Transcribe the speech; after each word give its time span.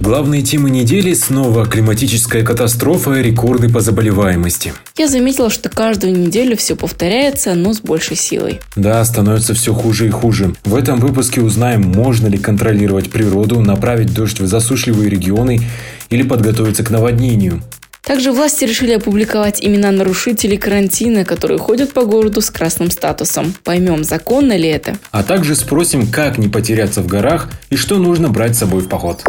Главные 0.00 0.42
темы 0.42 0.70
недели 0.70 1.12
снова 1.12 1.66
климатическая 1.66 2.44
катастрофа 2.44 3.14
и 3.14 3.22
рекорды 3.22 3.68
по 3.68 3.80
заболеваемости. 3.80 4.72
Я 4.96 5.08
заметила, 5.08 5.50
что 5.50 5.68
каждую 5.68 6.16
неделю 6.16 6.56
все 6.56 6.76
повторяется, 6.76 7.54
но 7.54 7.72
с 7.72 7.80
большей 7.80 8.16
силой. 8.16 8.60
Да, 8.76 9.04
становится 9.04 9.54
все 9.54 9.74
хуже 9.74 10.06
и 10.06 10.10
хуже. 10.10 10.54
В 10.64 10.76
этом 10.76 11.00
выпуске 11.00 11.40
узнаем, 11.40 11.82
можно 11.82 12.28
ли 12.28 12.38
контролировать 12.38 13.10
природу, 13.10 13.60
направить 13.60 14.14
дождь 14.14 14.38
в 14.38 14.46
засушливые 14.46 15.10
регионы 15.10 15.62
или 16.10 16.22
подготовиться 16.22 16.84
к 16.84 16.90
наводнению. 16.90 17.60
Также 18.08 18.32
власти 18.32 18.64
решили 18.64 18.92
опубликовать 18.92 19.62
имена 19.62 19.90
нарушителей 19.90 20.56
карантина, 20.56 21.26
которые 21.26 21.58
ходят 21.58 21.92
по 21.92 22.06
городу 22.06 22.40
с 22.40 22.48
красным 22.48 22.90
статусом. 22.90 23.52
Поймем, 23.64 24.02
законно 24.02 24.56
ли 24.56 24.68
это. 24.68 24.96
А 25.10 25.22
также 25.22 25.54
спросим, 25.54 26.06
как 26.06 26.38
не 26.38 26.48
потеряться 26.48 27.02
в 27.02 27.06
горах 27.06 27.50
и 27.68 27.76
что 27.76 27.98
нужно 27.98 28.30
брать 28.30 28.54
с 28.54 28.60
собой 28.60 28.80
в 28.80 28.88
поход. 28.88 29.24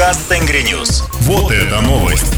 Подкаст 0.00 0.28
Tengri 0.30 0.62
News. 0.62 1.04
Вот 1.24 1.52
это 1.52 1.82
новость. 1.82 2.34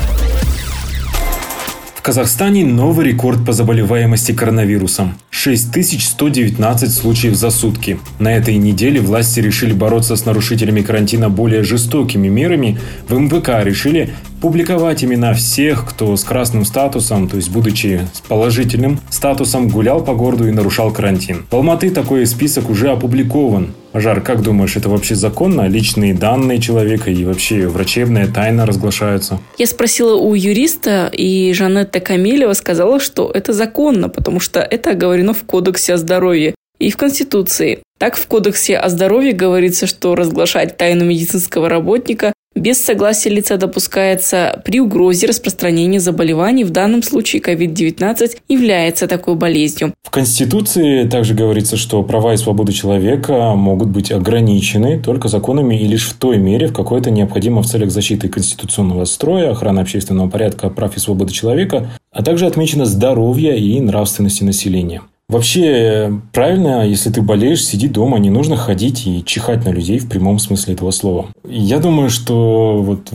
В 1.94 2.02
Казахстане 2.02 2.64
новый 2.64 3.06
рекорд 3.06 3.46
по 3.46 3.52
заболеваемости 3.52 4.32
коронавирусом. 4.32 5.14
6119 5.30 6.92
случаев 6.92 7.36
за 7.36 7.50
сутки. 7.50 8.00
На 8.18 8.34
этой 8.34 8.56
неделе 8.56 9.00
власти 9.00 9.38
решили 9.38 9.74
бороться 9.74 10.16
с 10.16 10.24
нарушителями 10.24 10.80
карантина 10.80 11.30
более 11.30 11.62
жестокими 11.62 12.26
мерами. 12.26 12.80
В 13.08 13.16
МВК 13.16 13.64
решили 13.64 14.12
публиковать 14.42 15.04
имена 15.04 15.34
всех, 15.34 15.88
кто 15.88 16.16
с 16.16 16.24
красным 16.24 16.64
статусом, 16.64 17.28
то 17.28 17.36
есть 17.36 17.48
будучи 17.50 18.00
с 18.12 18.20
положительным 18.20 19.00
статусом, 19.08 19.68
гулял 19.68 20.04
по 20.04 20.14
городу 20.14 20.48
и 20.48 20.50
нарушал 20.50 20.92
карантин. 20.92 21.46
В 21.48 21.54
Алматы 21.54 21.90
такой 21.90 22.26
список 22.26 22.68
уже 22.68 22.90
опубликован. 22.90 23.72
Жар, 23.94 24.20
как 24.20 24.42
думаешь, 24.42 24.76
это 24.76 24.88
вообще 24.88 25.14
законно? 25.14 25.68
Личные 25.68 26.12
данные 26.12 26.58
человека 26.58 27.10
и 27.10 27.24
вообще 27.24 27.68
врачебная 27.68 28.26
тайна 28.26 28.66
разглашаются? 28.66 29.38
Я 29.58 29.66
спросила 29.66 30.16
у 30.16 30.34
юриста, 30.34 31.08
и 31.12 31.52
Жанетта 31.52 32.00
Камилева 32.00 32.54
сказала, 32.54 32.98
что 32.98 33.30
это 33.32 33.52
законно, 33.52 34.08
потому 34.08 34.40
что 34.40 34.58
это 34.58 34.90
оговорено 34.90 35.34
в 35.34 35.44
Кодексе 35.44 35.94
о 35.94 35.98
здоровье 35.98 36.56
и 36.80 36.90
в 36.90 36.96
Конституции. 36.96 37.82
Так, 37.98 38.16
в 38.16 38.26
Кодексе 38.26 38.76
о 38.76 38.88
здоровье 38.88 39.32
говорится, 39.32 39.86
что 39.86 40.16
разглашать 40.16 40.76
тайну 40.76 41.04
медицинского 41.04 41.68
работника 41.68 42.32
без 42.54 42.82
согласия 42.84 43.30
лица 43.30 43.56
допускается 43.56 44.60
при 44.64 44.80
угрозе 44.80 45.26
распространения 45.26 46.00
заболеваний, 46.00 46.64
в 46.64 46.70
данном 46.70 47.02
случае 47.02 47.42
COVID-19 47.42 48.38
является 48.48 49.06
такой 49.06 49.36
болезнью. 49.36 49.94
В 50.02 50.10
Конституции 50.10 51.08
также 51.08 51.34
говорится, 51.34 51.76
что 51.76 52.02
права 52.02 52.34
и 52.34 52.36
свободы 52.36 52.72
человека 52.72 53.54
могут 53.54 53.88
быть 53.88 54.12
ограничены 54.12 55.00
только 55.00 55.28
законами 55.28 55.74
и 55.76 55.86
лишь 55.86 56.08
в 56.08 56.14
той 56.14 56.38
мере, 56.38 56.66
в 56.68 56.72
какой 56.72 57.00
это 57.00 57.10
необходимо 57.10 57.62
в 57.62 57.66
целях 57.66 57.90
защиты 57.90 58.28
конституционного 58.28 59.04
строя, 59.06 59.50
охраны 59.50 59.80
общественного 59.80 60.28
порядка, 60.28 60.68
прав 60.68 60.96
и 60.96 61.00
свободы 61.00 61.32
человека, 61.32 61.90
а 62.10 62.22
также 62.22 62.46
отмечено 62.46 62.84
здоровье 62.84 63.58
и 63.58 63.80
нравственности 63.80 64.44
населения. 64.44 65.02
Вообще, 65.32 66.20
правильно, 66.30 66.86
если 66.86 67.08
ты 67.08 67.22
болеешь, 67.22 67.64
сиди 67.64 67.88
дома, 67.88 68.18
не 68.18 68.28
нужно 68.28 68.56
ходить 68.56 69.06
и 69.06 69.24
чихать 69.24 69.64
на 69.64 69.70
людей 69.70 69.98
в 69.98 70.06
прямом 70.06 70.38
смысле 70.38 70.74
этого 70.74 70.90
слова. 70.90 71.28
Я 71.48 71.78
думаю, 71.78 72.10
что 72.10 72.82
вот 72.82 73.10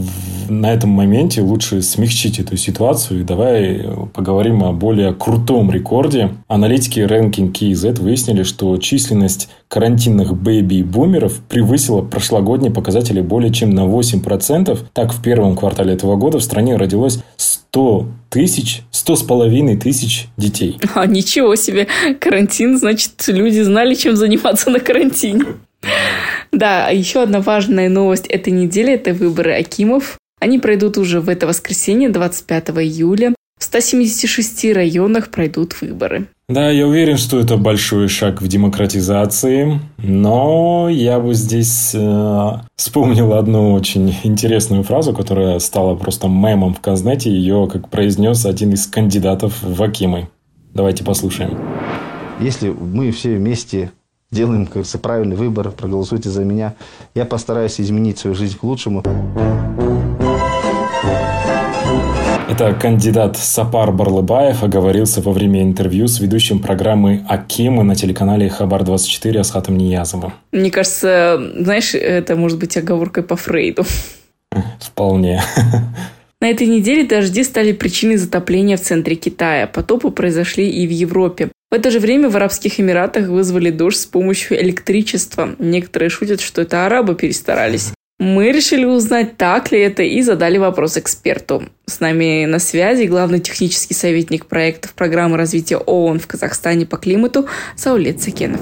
на 0.50 0.74
этом 0.74 0.90
моменте 0.90 1.44
лучше 1.44 1.84
смягчить 1.84 2.40
эту 2.40 2.58
ситуацию 2.58 3.22
и 3.22 3.24
давай 3.24 3.86
поговорим 4.16 4.64
о 4.64 4.72
более 4.72 5.14
крутом 5.14 5.70
рекорде. 5.70 6.32
Аналитики 6.48 7.02
Ranking 7.02 7.52
KZ 7.52 8.02
выяснили, 8.02 8.42
что 8.42 8.76
численность 8.78 9.50
карантинных 9.68 10.36
бэйби-бумеров 10.36 11.42
превысила 11.48 12.02
прошлогодние 12.02 12.72
показатели 12.72 13.22
более 13.22 13.54
чем 13.54 13.70
на 13.70 13.82
8%. 13.82 14.80
Так, 14.92 15.14
в 15.14 15.22
первом 15.22 15.56
квартале 15.56 15.94
этого 15.94 16.16
года 16.16 16.40
в 16.40 16.44
стране 16.44 16.78
родилось 16.78 17.20
100 17.36 18.08
тысяч, 18.30 18.82
100 18.92 19.16
с 19.16 19.24
половиной 19.24 19.78
тысяч 19.78 20.28
детей. 20.38 20.78
А, 20.96 21.06
ничего 21.06 21.56
себе. 21.56 21.88
Карантин, 22.20 22.78
значит, 22.78 23.24
люди 23.28 23.62
знали, 23.62 23.94
чем 23.94 24.16
заниматься 24.16 24.70
на 24.70 24.80
карантине. 24.80 25.46
Да, 26.52 26.90
еще 26.90 27.22
одна 27.22 27.40
важная 27.40 27.88
новость 27.88 28.26
этой 28.28 28.52
недели– 28.52 28.94
это 28.94 29.14
выборы 29.14 29.54
Акимов. 29.54 30.18
Они 30.40 30.60
пройдут 30.60 30.98
уже 30.98 31.20
в 31.20 31.30
это 31.30 31.48
воскресенье, 31.48 32.10
25 32.10 32.70
июля. 32.70 33.36
В 33.58 33.64
176 33.64 34.74
районах 34.74 35.30
пройдут 35.30 35.82
выборы. 35.82 36.28
Да, 36.48 36.70
я 36.70 36.88
уверен, 36.88 37.18
что 37.18 37.40
это 37.40 37.58
большой 37.58 38.08
шаг 38.08 38.42
в 38.42 38.48
демократизации, 38.48 39.82
но 39.98 40.88
я 40.90 41.20
бы 41.20 41.34
здесь 41.34 41.92
э, 41.94 42.52
вспомнил 42.76 43.34
одну 43.34 43.74
очень 43.74 44.16
интересную 44.24 44.84
фразу, 44.84 45.14
которая 45.14 45.60
стала 45.60 45.96
просто 45.96 46.28
мемом 46.28 46.74
в 46.76 46.80
Казнете. 46.80 47.32
Ее, 47.32 47.68
как 47.72 47.90
произнес 47.90 48.46
один 48.46 48.74
из 48.74 48.86
кандидатов 48.86 49.62
в 49.62 49.82
Акимы. 49.82 50.30
Давайте 50.74 51.04
послушаем. 51.04 51.58
Если 52.40 52.70
мы 52.70 53.12
все 53.12 53.36
вместе 53.36 53.92
делаем, 54.32 54.68
как 54.68 54.86
правильный 55.02 55.36
выбор, 55.36 55.72
проголосуйте 55.72 56.30
за 56.30 56.46
меня, 56.46 56.76
я 57.16 57.26
постараюсь 57.26 57.82
изменить 57.82 58.20
свою 58.20 58.36
жизнь 58.36 58.58
к 58.58 58.64
лучшему. 58.64 59.04
Это 62.50 62.74
кандидат 62.74 63.36
Сапар 63.36 63.92
Барлыбаев 63.92 64.64
оговорился 64.64 65.22
во 65.22 65.34
время 65.34 65.62
интервью 65.64 66.08
с 66.08 66.22
ведущим 66.22 66.60
программы 66.60 67.26
«Акимы» 67.28 67.84
на 67.84 67.94
телеканале 67.94 68.48
«Хабар-24» 68.48 69.38
Асхатом 69.38 69.78
Ниязовым. 69.78 70.34
Мне 70.54 70.72
кажется, 70.72 71.38
знаешь, 71.60 71.94
это 71.94 72.38
может 72.38 72.58
быть 72.58 72.78
оговоркой 72.78 73.24
по 73.24 73.36
Фрейду. 73.36 73.86
Вполне. 74.80 75.42
На 76.40 76.50
этой 76.50 76.68
неделе 76.68 77.04
дожди 77.04 77.44
стали 77.44 77.74
причиной 77.74 78.16
затопления 78.16 78.78
в 78.78 78.82
центре 78.82 79.16
Китая. 79.16 79.68
Потопы 79.68 80.10
произошли 80.10 80.70
и 80.70 80.88
в 80.88 80.92
Европе. 80.92 81.50
В 81.70 81.76
это 81.76 81.92
же 81.92 82.00
время 82.00 82.30
в 82.30 82.36
Арабских 82.38 82.80
Эмиратах 82.80 83.28
вызвали 83.28 83.72
дождь 83.72 84.00
с 84.00 84.06
помощью 84.06 84.62
электричества. 84.62 85.56
Некоторые 85.60 86.10
шутят, 86.10 86.40
что 86.40 86.62
это 86.62 86.86
арабы 86.86 87.16
перестарались. 87.16 87.92
Мы 88.20 88.52
решили 88.52 88.86
узнать, 88.86 89.36
так 89.36 89.72
ли 89.72 89.80
это, 89.80 90.02
и 90.04 90.22
задали 90.22 90.58
вопрос 90.58 90.98
эксперту. 90.98 91.64
С 91.90 92.02
нами 92.02 92.44
на 92.44 92.60
связи 92.60 93.06
главный 93.06 93.40
технический 93.40 93.94
советник 93.94 94.48
проектов 94.48 94.94
программы 94.94 95.38
развития 95.38 95.78
ООН 95.78 96.20
в 96.20 96.28
Казахстане 96.28 96.86
по 96.86 96.98
климату 96.98 97.46
Саулет 97.78 98.22
Сакенов. 98.22 98.60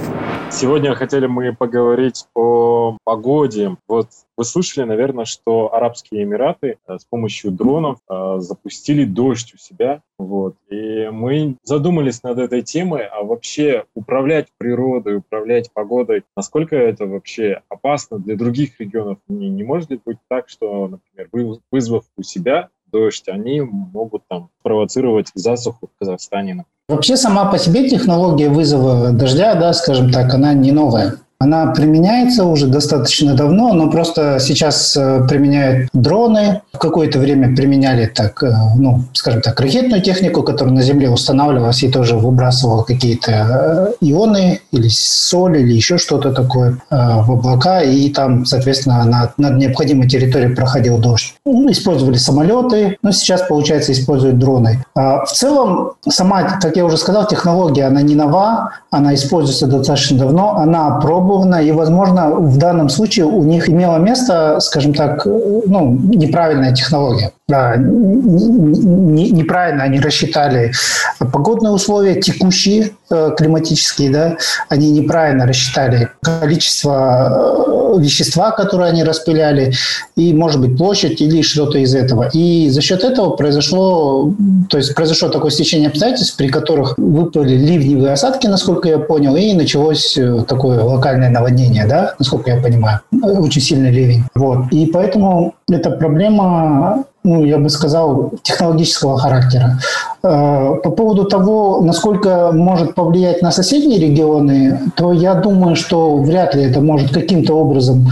Сегодня 0.51 0.93
хотели 0.93 1.25
мы 1.25 1.51
поговорить 1.55 2.27
о 2.35 2.97
погоде. 3.03 3.77
Вот 3.87 4.09
вы 4.37 4.43
слышали, 4.43 4.85
наверное, 4.85 5.25
что 5.25 5.73
Арабские 5.73 6.23
Эмираты 6.23 6.77
э, 6.87 6.97
с 6.99 7.05
помощью 7.05 7.51
дронов 7.51 7.97
э, 8.07 8.35
запустили 8.39 9.05
дождь 9.05 9.53
у 9.55 9.57
себя. 9.57 10.01
Вот. 10.19 10.55
И 10.69 11.09
мы 11.11 11.55
задумались 11.63 12.21
над 12.21 12.37
этой 12.37 12.61
темой, 12.61 13.05
а 13.05 13.23
вообще 13.23 13.85
управлять 13.95 14.49
природой, 14.57 15.17
управлять 15.17 15.71
погодой, 15.73 16.23
насколько 16.37 16.75
это 16.75 17.05
вообще 17.05 17.61
опасно 17.69 18.19
для 18.19 18.35
других 18.35 18.79
регионов? 18.79 19.17
Не, 19.27 19.49
не 19.49 19.63
может 19.63 19.89
ли 19.89 19.99
быть 20.05 20.17
так, 20.27 20.47
что, 20.47 20.87
например, 20.87 21.59
вызвав 21.71 22.05
у 22.17 22.21
себя 22.21 22.69
дождь, 22.91 23.27
они 23.27 23.61
могут 23.61 24.23
там 24.27 24.49
провоцировать 24.63 25.29
засуху 25.35 25.87
в 25.87 25.99
Казахстане. 25.99 26.65
Вообще 26.87 27.17
сама 27.17 27.45
по 27.51 27.57
себе 27.57 27.89
технология 27.89 28.49
вызова 28.49 29.11
дождя, 29.11 29.55
да, 29.55 29.73
скажем 29.73 30.11
так, 30.11 30.33
она 30.33 30.53
не 30.53 30.71
новая. 30.71 31.15
Она 31.45 31.67
применяется 31.67 32.43
уже 32.43 32.65
достаточно 32.65 33.35
давно, 33.35 33.71
но 33.73 33.91
просто 33.91 34.39
сейчас 34.39 34.97
э, 34.97 35.27
применяют 35.29 35.89
дроны. 35.93 36.61
В 36.73 36.79
какое-то 36.79 37.19
время 37.19 37.55
применяли 37.55 38.07
так, 38.07 38.41
э, 38.41 38.51
ну, 38.75 39.03
скажем 39.13 39.41
так, 39.41 39.59
ракетную 39.59 40.01
технику, 40.01 40.41
которая 40.41 40.73
на 40.73 40.81
Земле 40.81 41.07
устанавливалась 41.07 41.83
и 41.83 41.91
тоже 41.91 42.15
выбрасывала 42.15 42.81
какие-то 42.81 43.31
э, 43.31 44.07
ионы 44.07 44.59
или 44.71 44.87
соль 44.89 45.59
или 45.59 45.73
еще 45.73 45.99
что-то 45.99 46.31
такое 46.33 46.79
в 46.89 47.31
облака, 47.31 47.81
и 47.81 48.09
там, 48.09 48.45
соответственно, 48.45 49.03
над, 49.05 49.37
над 49.37 49.57
необходимой 49.57 50.09
территорией 50.09 50.55
проходил 50.55 50.97
дождь. 50.97 51.35
Ну, 51.45 51.69
использовали 51.69 52.17
самолеты, 52.17 52.97
но 53.03 53.11
сейчас, 53.11 53.43
получается, 53.43 53.91
используют 53.91 54.39
дроны. 54.39 54.83
А 54.95 55.25
в 55.25 55.31
целом, 55.31 55.91
сама, 56.09 56.57
как 56.59 56.75
я 56.75 56.85
уже 56.85 56.97
сказал, 56.97 57.27
технология, 57.27 57.85
она 57.85 58.01
не 58.01 58.15
нова, 58.15 58.71
она 58.89 59.13
используется 59.13 59.67
достаточно 59.67 60.17
давно, 60.17 60.55
она 60.55 60.99
пробовала 60.99 61.34
опробовано, 61.35 61.55
и, 61.55 61.71
возможно, 61.71 62.29
в 62.29 62.57
данном 62.57 62.89
случае 62.89 63.25
у 63.25 63.43
них 63.43 63.69
имело 63.69 63.97
место, 63.97 64.59
скажем 64.59 64.93
так, 64.93 65.25
ну, 65.25 65.91
неправильная 65.91 66.73
технология. 66.73 67.31
Да, 67.47 67.75
неправильно 67.77 69.83
они 69.83 69.99
рассчитали 69.99 70.71
погодные 71.19 71.71
условия, 71.71 72.19
текущие 72.19 72.93
э, 73.11 73.35
климатические, 73.37 74.09
да, 74.09 74.37
они 74.67 74.89
неправильно 74.89 75.45
рассчитали 75.45 76.09
количество 76.23 77.93
э, 77.95 78.01
вещества, 78.01 78.49
которое 78.49 78.89
они 78.89 79.03
распыляли, 79.03 79.73
и, 80.15 80.33
может 80.33 80.59
быть, 80.59 80.75
площадь 80.75 81.21
или 81.21 81.43
что-то 81.43 81.77
из 81.77 81.93
этого. 81.93 82.31
И 82.33 82.69
за 82.69 82.81
счет 82.81 83.03
этого 83.03 83.35
произошло, 83.35 84.33
то 84.69 84.79
есть 84.79 84.95
произошло 84.95 85.29
такое 85.29 85.51
стечение 85.51 85.89
обстоятельств, 85.89 86.37
при 86.37 86.47
которых 86.47 86.95
выпали 86.97 87.55
ливневые 87.55 88.13
осадки, 88.13 88.47
насколько 88.47 88.89
я 88.89 88.97
понял, 88.97 89.35
и 89.35 89.53
началось 89.53 90.17
э, 90.17 90.43
такое 90.47 90.83
локальное 90.83 91.05
локальное 91.15 91.29
наводнение, 91.29 91.85
да, 91.87 92.13
насколько 92.19 92.51
я 92.51 92.61
понимаю, 92.61 92.99
очень 93.11 93.61
сильный 93.61 93.91
ливень. 93.91 94.23
Вот. 94.35 94.71
И 94.71 94.85
поэтому 94.87 95.55
эта 95.69 95.91
проблема 95.91 97.05
ну, 97.25 97.43
я 97.43 97.57
бы 97.57 97.69
сказал, 97.69 98.31
технологического 98.43 99.17
характера. 99.17 99.79
Э, 100.25 100.75
по 100.83 100.89
поводу 100.89 101.25
того, 101.25 101.81
насколько 101.81 102.51
может 102.51 102.95
повлиять 102.95 103.41
на 103.41 103.51
соседние 103.51 103.99
регионы, 103.99 104.79
то 104.95 105.11
я 105.11 105.35
думаю, 105.35 105.75
что 105.75 106.17
вряд 106.17 106.55
ли 106.55 106.63
это 106.63 106.81
может 106.81 107.11
каким-то 107.11 107.53
образом 107.53 108.07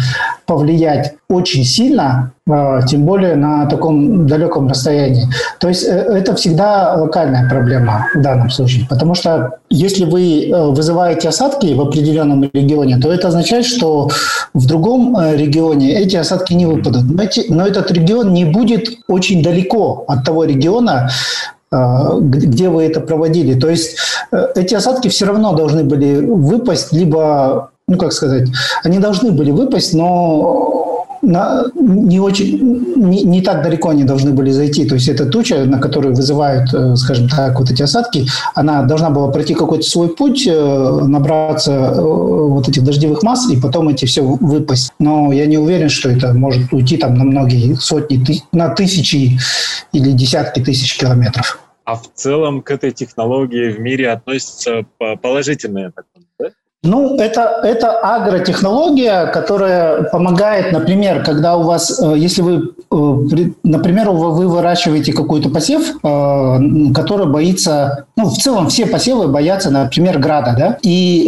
повлиять 0.46 1.14
очень 1.30 1.64
сильно, 1.64 2.32
э, 2.48 2.82
тем 2.88 3.06
более 3.06 3.36
на 3.36 3.66
таком 3.66 4.28
далеком 4.28 4.68
расстоянии. 4.68 5.28
То 5.60 5.70
есть 5.70 5.88
э, 5.88 5.92
это 5.92 6.36
всегда 6.36 6.96
локальная 6.96 7.50
проблема 7.50 8.08
в 8.14 8.22
данном 8.22 8.52
случае, 8.52 8.86
потому 8.88 9.16
что 9.16 9.58
если 9.72 10.06
вы 10.06 10.52
вызываете 10.52 11.30
осадки 11.30 11.74
в 11.74 11.82
определенном 11.82 12.44
регионе, 12.54 12.98
то 12.98 13.12
это 13.12 13.30
означает, 13.30 13.66
что 13.66 14.10
в 14.54 14.68
другом 14.68 15.18
регионе 15.34 15.94
эти 15.96 16.16
осадки 16.16 16.54
не 16.54 16.68
выпадут. 16.68 17.06
Но, 17.50 17.66
этот 17.66 17.92
регион 17.92 18.34
не 18.34 18.46
будет 18.46 18.90
очень 19.08 19.44
далеко 19.44 20.06
от 20.08 20.24
того 20.24 20.46
региона, 20.46 21.10
а, 21.72 22.20
где 22.20 22.70
вы 22.70 22.84
это 22.84 23.02
проводили. 23.02 23.60
То 23.60 23.70
есть 23.70 23.98
э, 24.32 24.48
эти 24.56 24.76
осадки 24.76 25.08
все 25.08 25.26
равно 25.26 25.54
должны 25.54 25.84
были 25.84 26.24
выпасть, 26.24 26.94
либо, 26.94 27.72
ну 27.88 27.98
как 27.98 28.14
сказать, 28.14 28.48
они 28.84 29.00
должны 29.00 29.32
были 29.32 29.52
выпасть, 29.52 29.94
но 29.94 30.83
на, 31.24 31.64
не, 31.76 32.20
очень, 32.20 32.60
не, 32.96 33.24
не 33.24 33.42
так 33.42 33.64
далеко 33.64 33.90
они 33.90 34.04
должны 34.04 34.32
были 34.32 34.52
зайти. 34.52 34.86
То 34.86 34.96
есть 34.96 35.08
эта 35.08 35.26
туча, 35.26 35.66
на 35.66 35.80
которую 35.80 36.14
вызывают, 36.14 36.74
э, 36.74 36.96
скажем 36.96 37.30
так, 37.30 37.60
вот 37.60 37.72
эти 37.72 37.82
осадки, 37.82 38.28
она 38.54 38.84
должна 38.84 39.10
была 39.10 39.30
пройти 39.30 39.54
какой-то 39.54 39.84
свой 39.84 40.10
путь, 40.10 40.46
э, 40.46 41.00
набраться 41.08 41.72
э, 41.72 42.02
вот 42.02 42.68
этих 42.68 42.84
дождевых 42.84 43.24
масс 43.24 43.50
и 43.50 43.60
потом 43.60 43.90
эти 43.90 44.06
все 44.06 44.22
выпасть. 44.22 44.92
Но 45.00 45.32
я 45.32 45.46
не 45.46 45.58
уверен, 45.58 45.90
что 45.90 46.10
это 46.10 46.34
может 46.34 46.72
уйти 46.74 46.98
там 46.98 47.16
на 47.16 47.24
многие 47.24 47.76
сотни, 47.76 48.24
на 48.52 48.70
тысячи 48.70 49.40
или 49.94 50.12
десятки 50.12 50.60
тысяч 50.60 50.98
километров. 50.98 51.60
А 51.86 51.96
в 51.96 52.10
целом 52.14 52.62
к 52.62 52.72
этой 52.72 52.92
технологии 52.92 53.72
в 53.72 53.80
мире 53.80 54.12
относятся 54.12 54.86
положительные, 55.22 55.92
да? 56.40 56.50
Ну, 56.86 57.16
это, 57.16 57.62
это 57.64 57.92
агротехнология, 57.92 59.28
которая 59.28 60.04
помогает, 60.04 60.74
например, 60.74 61.24
когда 61.24 61.56
у 61.56 61.64
вас, 61.64 61.98
э, 61.98 62.16
если 62.18 62.42
вы, 62.42 62.72
э, 62.92 63.52
например, 63.64 64.10
вы 64.10 64.50
выращиваете 64.50 65.14
какой-то 65.14 65.50
посев, 65.50 65.82
э, 66.04 66.60
который 66.94 67.28
боится, 67.28 68.04
ну, 68.18 68.26
в 68.26 68.38
целом 68.38 68.68
все 68.68 68.86
посевы 68.86 69.30
боятся, 69.30 69.70
например, 69.70 70.20
града, 70.20 70.56
да, 70.58 70.78
и 70.82 71.24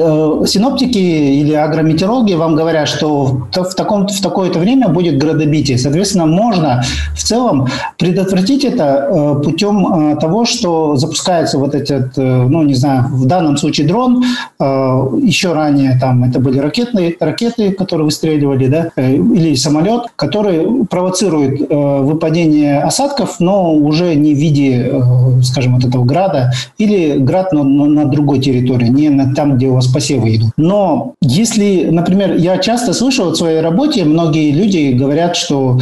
синоптики 0.46 0.98
или 0.98 1.54
агрометеорологи 1.54 2.34
вам 2.34 2.56
говорят, 2.56 2.90
что 2.90 3.48
в, 3.54 3.76
таком, 3.76 4.08
в 4.08 4.22
такое-то 4.22 4.60
время 4.60 4.90
будет 4.90 5.18
градобитие. 5.18 5.78
Соответственно, 5.78 6.26
можно 6.26 6.84
в 7.16 7.24
целом 7.24 7.68
предотвратить 7.98 8.66
это 8.66 9.40
путем 9.44 10.18
того, 10.20 10.44
что 10.44 10.98
запускается 10.98 11.58
вот 11.58 11.76
этот, 11.76 12.18
ну, 12.18 12.64
не 12.64 12.76
знаю, 12.76 13.06
в 13.10 13.26
данном 13.26 13.58
случае 13.58 13.88
дрон, 13.88 14.24
еще 14.60 15.45
еще 15.46 15.54
ранее 15.54 15.98
там 16.00 16.24
это 16.24 16.40
были 16.40 16.60
ракетные, 16.60 17.16
ракеты, 17.20 17.72
которые 17.72 18.06
выстреливали, 18.06 18.68
да, 18.68 18.90
э, 18.96 19.16
или 19.16 19.56
самолет, 19.56 20.04
который 20.16 20.86
провоцирует 20.86 21.62
э, 21.62 22.00
выпадение 22.02 22.82
осадков, 22.82 23.40
но 23.40 23.74
уже 23.74 24.16
не 24.16 24.34
в 24.34 24.38
виде, 24.38 24.90
э, 24.92 25.42
скажем, 25.44 25.76
вот 25.76 25.86
этого 25.86 26.04
града, 26.04 26.52
или 26.78 27.18
град 27.18 27.54
на, 27.54 27.64
на 27.64 28.06
другой 28.06 28.40
территории, 28.40 28.88
не 28.88 29.10
на 29.10 29.34
там, 29.36 29.58
где 29.58 29.68
у 29.68 29.76
вас 29.76 29.88
посевы 29.88 30.36
идут. 30.36 30.52
Но 30.58 31.14
если, 31.22 31.90
например, 31.92 32.36
я 32.36 32.58
часто 32.58 32.94
слышал 32.94 33.32
в 33.32 33.36
своей 33.36 33.62
работе, 33.62 34.04
многие 34.04 34.52
люди 34.52 34.94
говорят, 34.94 35.36
что 35.36 35.80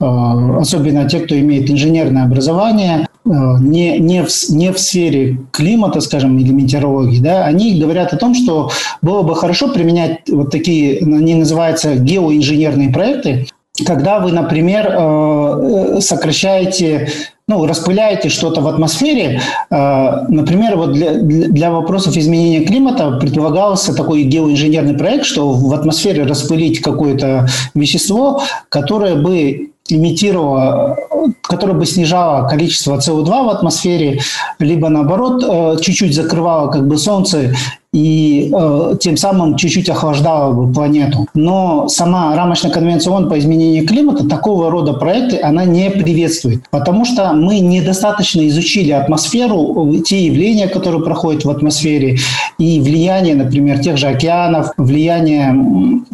э, 0.00 0.04
особенно 0.04 1.08
те, 1.08 1.20
кто 1.20 1.38
имеет 1.38 1.70
инженерное 1.70 2.24
образование, 2.24 3.06
не, 3.24 3.98
не, 3.98 4.24
в, 4.24 4.30
не 4.50 4.72
в 4.72 4.78
сфере 4.78 5.38
климата, 5.52 6.00
скажем, 6.00 6.38
или 6.38 6.52
метеорологии, 6.52 7.20
да, 7.20 7.44
они 7.44 7.78
говорят 7.78 8.12
о 8.12 8.16
том, 8.16 8.34
что 8.34 8.70
было 9.02 9.22
бы 9.22 9.36
хорошо 9.36 9.68
применять 9.72 10.28
вот 10.28 10.50
такие, 10.50 10.98
они 11.00 11.34
называются 11.34 11.96
геоинженерные 11.96 12.90
проекты, 12.90 13.46
когда 13.86 14.20
вы, 14.20 14.32
например, 14.32 14.88
э, 14.88 15.96
э, 15.96 16.00
сокращаете, 16.00 17.08
ну, 17.46 17.66
распыляете 17.66 18.28
что-то 18.28 18.60
в 18.60 18.68
атмосфере, 18.68 19.40
э, 19.70 20.26
например, 20.28 20.76
вот 20.76 20.92
для, 20.92 21.14
для 21.14 21.70
вопросов 21.70 22.16
изменения 22.16 22.64
климата 22.64 23.12
предполагался 23.12 23.94
такой 23.94 24.24
геоинженерный 24.24 24.94
проект, 24.94 25.24
что 25.24 25.50
в 25.50 25.72
атмосфере 25.72 26.24
распылить 26.24 26.80
какое-то 26.80 27.46
вещество, 27.74 28.42
которое 28.68 29.16
бы 29.16 29.69
имитировало, 29.92 30.96
которое 31.42 31.74
бы 31.74 31.86
снижало 31.86 32.48
количество 32.48 32.96
СО2 32.96 33.24
в 33.24 33.48
атмосфере, 33.48 34.20
либо 34.58 34.88
наоборот 34.88 35.80
чуть-чуть 35.82 36.14
закрывало 36.14 36.70
как 36.70 36.86
бы 36.86 36.96
Солнце 36.98 37.54
и 37.92 38.52
э, 38.54 38.96
тем 39.00 39.16
самым 39.16 39.56
чуть-чуть 39.56 39.88
охлаждала 39.88 40.52
бы 40.52 40.72
планету. 40.72 41.26
Но 41.34 41.88
сама 41.88 42.36
рамочная 42.36 42.70
конвенция 42.70 43.12
ООН 43.12 43.28
по 43.28 43.36
изменению 43.38 43.86
климата 43.86 44.28
такого 44.28 44.70
рода 44.70 44.92
проекты 44.92 45.40
она 45.42 45.64
не 45.64 45.90
приветствует, 45.90 46.62
потому 46.70 47.04
что 47.04 47.32
мы 47.32 47.58
недостаточно 47.58 48.46
изучили 48.46 48.92
атмосферу, 48.92 49.96
те 50.06 50.24
явления, 50.26 50.68
которые 50.68 51.02
проходят 51.02 51.44
в 51.44 51.50
атмосфере, 51.50 52.18
и 52.58 52.80
влияние, 52.80 53.34
например, 53.34 53.80
тех 53.80 53.96
же 53.96 54.06
океанов, 54.06 54.72
влияние 54.76 55.52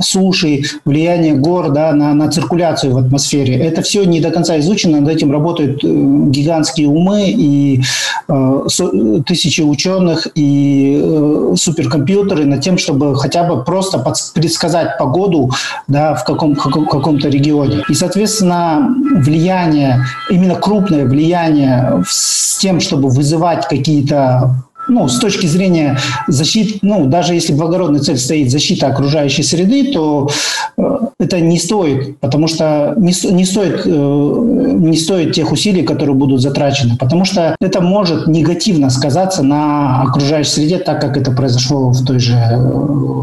суши, 0.00 0.62
влияние 0.86 1.34
гор 1.34 1.72
да, 1.72 1.92
на, 1.92 2.14
на 2.14 2.30
циркуляцию 2.30 2.94
в 2.94 2.98
атмосфере. 2.98 3.54
Это 3.56 3.82
все 3.82 4.04
не 4.04 4.20
до 4.20 4.30
конца 4.30 4.58
изучено, 4.60 5.00
над 5.00 5.10
этим 5.10 5.30
работают 5.30 5.84
э, 5.84 5.88
гигантские 5.88 6.88
умы 6.88 7.28
и 7.28 7.82
э, 8.28 8.66
тысячи 9.26 9.60
ученых 9.60 10.26
и 10.34 11.00
э, 11.02 11.54
суперкомпьютеры 11.66 12.46
над 12.46 12.60
тем, 12.60 12.78
чтобы 12.78 13.16
хотя 13.16 13.44
бы 13.44 13.64
просто 13.64 13.98
предсказать 14.34 14.98
погоду 14.98 15.50
да, 15.88 16.14
в 16.14 16.24
каком, 16.24 16.54
каком, 16.54 16.86
каком-то 16.86 17.28
регионе. 17.28 17.82
И, 17.88 17.94
соответственно, 17.94 18.94
влияние, 19.16 20.04
именно 20.30 20.54
крупное 20.54 21.04
влияние 21.04 22.04
с 22.06 22.58
тем, 22.58 22.80
чтобы 22.80 23.08
вызывать 23.08 23.66
какие-то 23.68 24.65
ну, 24.88 25.08
с 25.08 25.18
точки 25.18 25.46
зрения 25.46 25.98
защиты, 26.28 26.78
ну, 26.82 27.06
даже 27.06 27.34
если 27.34 27.52
благородная 27.52 28.00
цель 28.00 28.18
стоит 28.18 28.50
защита 28.50 28.88
окружающей 28.88 29.42
среды, 29.42 29.92
то 29.92 30.28
э, 30.76 30.98
это 31.18 31.40
не 31.40 31.58
стоит, 31.58 32.18
потому 32.20 32.48
что 32.48 32.94
не, 32.96 33.12
не, 33.32 33.44
стоит, 33.44 33.86
э, 33.86 33.90
не 33.90 34.96
стоит 34.96 35.34
тех 35.34 35.50
усилий, 35.52 35.82
которые 35.82 36.14
будут 36.14 36.40
затрачены, 36.40 36.96
потому 36.96 37.24
что 37.24 37.56
это 37.60 37.80
может 37.80 38.26
негативно 38.26 38.90
сказаться 38.90 39.42
на 39.42 40.02
окружающей 40.02 40.50
среде, 40.50 40.78
так 40.78 41.00
как 41.00 41.16
это 41.16 41.32
произошло 41.32 41.90
в 41.90 42.04
той 42.04 42.18
же 42.18 42.34
э, 42.34 43.20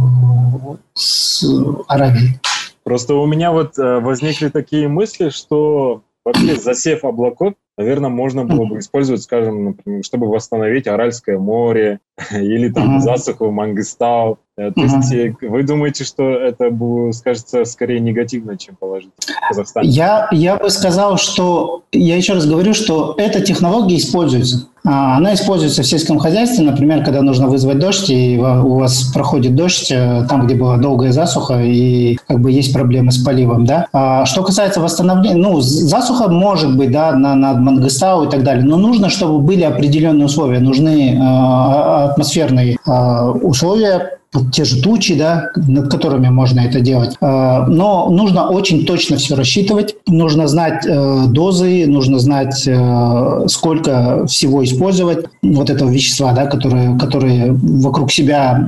с 0.94 1.46
Аравией. 1.88 2.40
Просто 2.84 3.16
у 3.16 3.26
меня 3.26 3.52
вот 3.52 3.78
возникли 3.78 4.50
такие 4.50 4.90
мысли, 4.90 5.30
что 5.30 6.02
вообще 6.26 6.58
засев 6.58 7.06
облаков 7.06 7.54
наверное, 7.78 8.10
можно 8.10 8.46
было 8.46 8.66
бы 8.66 8.80
использовать, 8.80 9.22
скажем, 9.22 9.78
чтобы 10.04 10.28
восстановить 10.28 10.88
Аральское 10.88 11.38
море 11.38 12.00
или 12.32 12.70
там 12.70 13.00
засуху 13.02 13.52
Мангыстау. 13.52 14.40
Э, 14.56 14.72
то 14.72 14.82
есть 14.82 15.42
вы 15.42 15.64
думаете, 15.64 16.04
что 16.04 16.30
это 16.30 16.72
скажется 17.12 17.66
скорее 17.66 18.00
негативно, 18.00 18.58
чем 18.58 18.76
положительно 18.76 19.14
в 19.18 19.48
Казахстане? 19.50 19.90
Я, 19.90 20.28
я 20.32 20.58
бы 20.58 20.70
сказал, 20.70 21.18
что, 21.18 21.84
я 21.92 22.16
еще 22.16 22.34
раз 22.34 22.46
говорю, 22.46 22.74
что 22.74 23.16
эта 23.18 23.42
технология 23.42 23.98
используется. 23.98 24.68
А, 24.86 25.16
она 25.16 25.34
используется 25.34 25.82
в 25.82 25.86
сельском 25.86 26.20
хозяйстве, 26.20 26.66
например, 26.66 27.06
когда 27.06 27.22
нужно 27.22 27.48
вызвать 27.48 27.80
дождь, 27.80 28.10
и 28.10 28.38
у 28.38 28.80
вас 28.80 29.04
проходит 29.14 29.56
дождь 29.56 29.90
э, 29.92 30.26
там, 30.28 30.46
где 30.46 30.56
была 30.56 30.78
долгая 30.78 31.14
засуха, 31.14 31.62
и 31.64 32.18
как 32.28 32.42
бы 32.42 32.52
есть 32.52 32.74
проблемы 32.74 33.14
с 33.14 33.18
поливом, 33.18 33.66
да. 33.66 33.88
А 33.94 34.26
что 34.26 34.44
касается 34.44 34.82
восстановления, 34.82 35.38
ну, 35.38 35.62
засуха 35.62 36.28
может 36.28 36.76
быть, 36.76 36.92
да, 36.92 37.14
на, 37.14 37.34
на 37.34 37.54
Мангыстау 37.54 38.26
и 38.26 38.30
так 38.30 38.44
далее, 38.44 38.66
но 38.66 38.76
нужно, 38.76 39.10
чтобы 39.10 39.40
были 39.40 39.64
определенные 39.64 40.26
условия, 40.26 40.60
нужны 40.60 41.14
э, 41.14 42.03
атмосферные 42.06 42.78
э, 42.86 43.26
условия, 43.42 44.20
те 44.52 44.64
же 44.64 44.82
тучи, 44.82 45.16
да, 45.16 45.52
над 45.56 45.90
которыми 45.90 46.30
можно 46.30 46.62
это 46.62 46.80
делать. 46.80 47.16
А, 47.22 47.66
но 47.68 48.10
нужно 48.10 48.50
очень 48.50 48.86
точно 48.86 49.18
все 49.18 49.36
рассчитывать, 49.36 49.96
нужно 50.08 50.48
знать 50.48 50.86
э, 50.86 51.26
дозы, 51.28 51.86
нужно 51.88 52.20
знать, 52.20 52.64
э, 52.68 53.46
сколько 53.48 54.26
всего 54.28 54.64
использовать 54.64 55.26
вот 55.42 55.70
этого 55.70 55.90
вещества, 55.90 56.34
да, 56.34 56.46
которое, 56.46 56.98
которое 56.98 57.54
вокруг 57.54 58.12
себя 58.12 58.66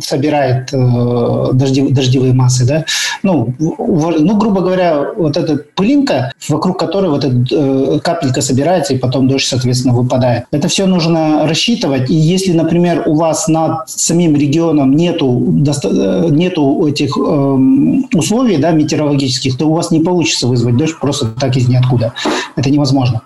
собирает 0.00 0.72
э, 0.72 1.48
дождев, 1.52 1.90
дождевые 1.90 2.32
массы. 2.32 2.66
Да. 2.66 2.84
Ну, 3.22 3.54
ну, 3.58 4.36
грубо 4.36 4.60
говоря, 4.60 5.12
вот 5.16 5.36
эта 5.36 5.56
пылинка, 5.56 6.32
вокруг 6.48 6.78
которой 6.78 7.10
вот 7.10 7.24
эта 7.24 8.00
капелька 8.00 8.40
собирается, 8.40 8.94
и 8.94 8.98
потом 8.98 9.28
дождь, 9.28 9.46
соответственно, 9.46 9.94
выпадает. 9.94 10.44
Это 10.50 10.68
все 10.68 10.86
нужно 10.86 11.46
рассчитывать. 11.46 12.10
И 12.10 12.14
если, 12.14 12.52
например, 12.52 13.04
у 13.06 13.14
вас 13.14 13.48
над 13.48 13.88
самим 13.88 14.36
регионом 14.36 14.89
нету, 14.94 15.62
нету 16.30 16.86
этих 16.86 17.16
э, 17.16 17.58
условий 18.14 18.56
да, 18.58 18.70
метеорологических, 18.70 19.56
то 19.56 19.66
у 19.66 19.74
вас 19.74 19.90
не 19.90 20.00
получится 20.00 20.46
вызвать 20.46 20.76
дождь 20.76 20.98
просто 21.00 21.26
так 21.26 21.56
из 21.56 21.68
ниоткуда. 21.68 22.12
Это 22.56 22.70
невозможно. 22.70 23.22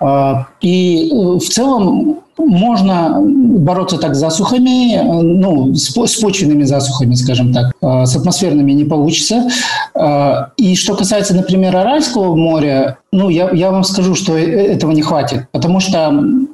А, 0.00 0.46
и 0.60 1.10
э, 1.10 1.38
в 1.38 1.48
целом 1.48 2.18
можно 2.38 3.18
бороться 3.20 3.98
так 3.98 4.14
с 4.14 4.18
засухами, 4.18 5.00
ну, 5.22 5.74
с, 5.74 5.94
с 5.94 6.20
почвенными 6.20 6.64
засухами, 6.64 7.14
скажем 7.14 7.52
так. 7.52 7.72
С 7.80 8.16
атмосферными 8.16 8.72
не 8.72 8.84
получится. 8.84 9.48
А, 9.94 10.50
и 10.56 10.74
что 10.74 10.94
касается, 10.94 11.34
например, 11.34 11.76
Аральского 11.76 12.34
моря, 12.34 12.98
ну, 13.12 13.28
я, 13.28 13.50
я 13.50 13.70
вам 13.70 13.84
скажу, 13.84 14.14
что 14.14 14.36
э, 14.36 14.42
этого 14.42 14.92
не 14.92 15.02
хватит, 15.02 15.46
потому 15.52 15.80
что 15.80 16.12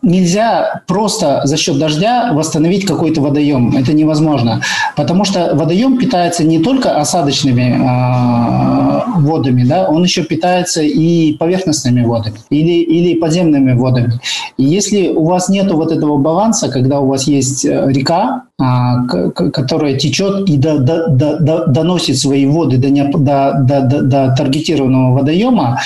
нельзя 0.09 0.83
просто 0.87 1.43
за 1.45 1.57
счет 1.57 1.79
дождя 1.79 2.33
восстановить 2.33 2.87
какой-то 2.87 3.21
водоем. 3.21 3.77
Это 3.77 3.93
невозможно, 3.93 4.61
потому 4.97 5.25
что 5.25 5.55
водоем 5.55 5.99
питается 5.99 6.45
не 6.45 6.59
только 6.59 6.99
осадочными 6.99 7.77
э, 7.79 9.21
водами, 9.21 9.65
да, 9.65 9.88
он 9.88 10.03
еще 10.03 10.25
питается 10.25 10.83
и 10.83 11.35
поверхностными 11.35 12.05
водами 12.05 12.38
или, 12.50 12.83
или 12.83 13.19
подземными 13.19 13.75
водами. 13.75 14.21
И 14.57 14.65
если 14.65 15.09
у 15.09 15.25
вас 15.25 15.49
нет 15.49 15.71
вот 15.71 15.93
этого 15.93 16.17
баланса, 16.17 16.69
когда 16.69 17.00
у 17.00 17.07
вас 17.07 17.25
есть 17.25 17.65
э, 17.65 17.87
река, 17.88 18.43
а, 18.61 19.05
которая 19.05 19.97
течет 19.97 20.49
и 20.49 20.57
до, 20.57 20.79
до, 20.79 21.09
до, 21.09 21.67
доносит 21.67 22.19
свои 22.19 22.45
воды 22.45 22.77
до, 22.77 22.88
до, 23.17 23.83
до, 23.83 24.03
до 24.03 24.35
таргетированного 24.37 25.19
водоема, 25.19 25.79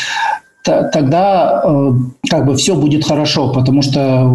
тогда 0.62 1.62
э, 1.64 1.92
как 2.28 2.46
бы 2.46 2.56
все 2.56 2.74
будет 2.74 3.04
хорошо, 3.04 3.52
потому 3.52 3.82
что 3.82 4.30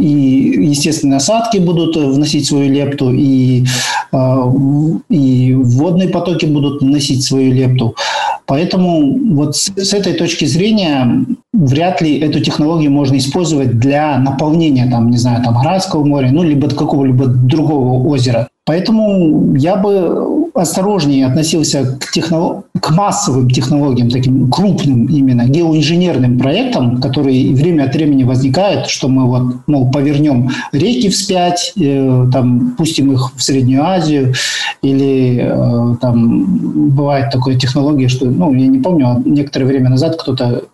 и 0.00 0.66
естественные 0.68 1.16
осадки 1.16 1.58
будут 1.58 1.96
вносить 1.96 2.46
свою 2.46 2.70
лепту, 2.70 3.10
и, 3.12 3.64
э, 4.12 4.36
и 5.08 5.54
водные 5.54 6.08
потоки 6.08 6.46
будут 6.46 6.82
вносить 6.82 7.24
свою 7.24 7.52
лепту. 7.52 7.94
Поэтому 8.46 9.18
вот 9.34 9.56
с, 9.56 9.72
с 9.76 9.94
этой 9.94 10.14
точки 10.14 10.44
зрения 10.44 11.24
вряд 11.52 12.02
ли 12.02 12.18
эту 12.18 12.40
технологию 12.40 12.90
можно 12.90 13.16
использовать 13.16 13.78
для 13.78 14.18
наполнения, 14.18 14.90
там, 14.90 15.10
не 15.10 15.18
знаю, 15.18 15.42
там, 15.44 15.56
Аральского 15.58 16.04
моря, 16.04 16.30
ну, 16.32 16.42
либо 16.42 16.68
какого-либо 16.68 17.26
другого 17.26 18.06
озера. 18.08 18.48
Поэтому 18.66 19.56
я 19.56 19.76
бы 19.76 20.29
осторожнее 20.54 21.26
относился 21.26 21.98
к, 21.98 22.10
технолог... 22.10 22.66
к 22.80 22.90
массовым 22.90 23.50
технологиям, 23.50 24.10
таким 24.10 24.50
крупным 24.50 25.06
именно 25.06 25.46
геоинженерным 25.46 26.38
проектам, 26.38 27.00
которые 27.00 27.54
время 27.54 27.84
от 27.84 27.94
времени 27.94 28.24
возникают, 28.24 28.88
что 28.88 29.08
мы 29.08 29.26
вот, 29.26 29.54
мол, 29.66 29.90
повернем 29.90 30.50
реки 30.72 31.08
вспять, 31.08 31.72
э, 31.76 32.26
там, 32.32 32.74
пустим 32.76 33.12
их 33.12 33.32
в 33.34 33.42
Среднюю 33.42 33.84
Азию, 33.84 34.34
или 34.82 35.40
э, 35.42 35.96
там 36.00 36.90
бывает 36.94 37.30
такая 37.32 37.56
технология, 37.56 38.08
что, 38.08 38.26
ну, 38.26 38.52
я 38.54 38.66
не 38.66 38.78
помню, 38.78 39.06
а 39.08 39.22
некоторое 39.24 39.66
время 39.66 39.90
назад 39.90 40.16
кто-то, 40.20 40.64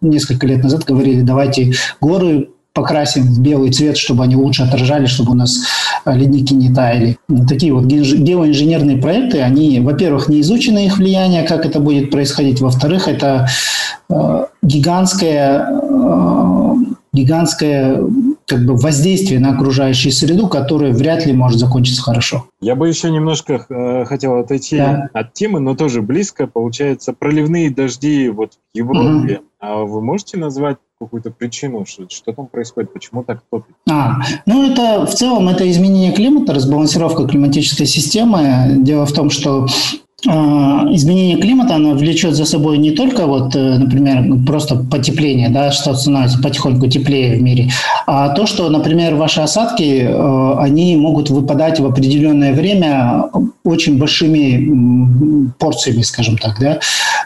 несколько 0.00 0.46
лет 0.46 0.62
назад 0.62 0.84
говорили, 0.84 1.22
давайте 1.22 1.72
горы 2.00 2.48
покрасим 2.72 3.22
в 3.24 3.40
белый 3.40 3.70
цвет, 3.70 3.96
чтобы 3.96 4.24
они 4.24 4.36
лучше 4.36 4.62
отражали, 4.62 5.06
чтобы 5.06 5.32
у 5.32 5.34
нас 5.34 5.58
э, 6.04 6.16
ледники 6.16 6.54
не 6.54 6.72
таяли. 6.72 7.18
Такие 7.48 7.72
вот 7.72 7.84
геоинженерные 7.84 8.98
проекты, 8.98 9.40
они, 9.40 9.80
во-первых, 9.80 10.28
не 10.28 10.40
изучены 10.40 10.86
их 10.86 10.98
влияние, 10.98 11.42
как 11.42 11.66
это 11.66 11.80
будет 11.80 12.10
происходить, 12.10 12.60
во-вторых, 12.60 13.08
это 13.08 13.48
э, 14.08 14.44
гигантское, 14.62 15.68
э, 15.68 16.74
гигантское 17.12 18.00
как 18.46 18.66
бы 18.66 18.76
воздействие 18.76 19.40
на 19.40 19.54
окружающую 19.54 20.12
среду, 20.12 20.48
которое 20.48 20.92
вряд 20.92 21.24
ли 21.26 21.32
может 21.32 21.58
закончиться 21.58 22.02
хорошо. 22.02 22.46
Я 22.60 22.74
бы 22.74 22.88
еще 22.88 23.10
немножко 23.10 23.64
э, 23.68 24.04
хотел 24.04 24.38
отойти 24.38 24.76
да. 24.76 25.08
от 25.12 25.32
темы, 25.32 25.60
но 25.60 25.74
тоже 25.74 26.02
близко. 26.02 26.46
Получается, 26.46 27.12
проливные 27.12 27.70
дожди 27.70 28.28
вот 28.28 28.52
в 28.74 28.76
Европе. 28.76 29.36
Угу. 29.36 29.44
А 29.60 29.76
вы 29.84 30.02
можете 30.02 30.36
назвать 30.38 30.76
какую-то 31.04 31.30
причину, 31.30 31.84
что, 31.86 32.08
что 32.08 32.32
там 32.32 32.46
происходит, 32.46 32.92
почему 32.92 33.24
так 33.24 33.42
топит? 33.50 33.74
А, 33.90 34.16
ну 34.46 34.70
это 34.70 35.06
в 35.06 35.14
целом 35.14 35.48
это 35.48 35.68
изменение 35.70 36.12
климата, 36.12 36.54
разбалансировка 36.54 37.26
климатической 37.26 37.86
системы. 37.86 38.76
Дело 38.78 39.06
в 39.06 39.12
том, 39.12 39.30
что 39.30 39.66
а, 40.28 40.86
изменение 40.92 41.36
климата, 41.36 41.74
оно 41.74 41.94
влечет 41.94 42.36
за 42.36 42.44
собой 42.44 42.78
не 42.78 42.92
только, 42.92 43.26
вот, 43.26 43.56
э, 43.56 43.78
например, 43.78 44.44
просто 44.46 44.76
потепление, 44.76 45.48
да, 45.48 45.72
что 45.72 45.94
становится 45.94 46.40
потихоньку 46.40 46.86
теплее 46.86 47.36
в 47.36 47.42
мире, 47.42 47.70
а 48.06 48.28
то, 48.28 48.46
что, 48.46 48.68
например, 48.70 49.16
ваши 49.16 49.40
осадки, 49.40 50.02
э, 50.02 50.54
они 50.58 50.96
могут 50.96 51.30
выпадать 51.30 51.80
в 51.80 51.86
определенное 51.86 52.52
время 52.52 53.30
очень 53.64 53.98
большими 53.98 55.50
порциями, 55.58 56.02
скажем 56.02 56.38
так, 56.38 56.60
да. 56.60 56.78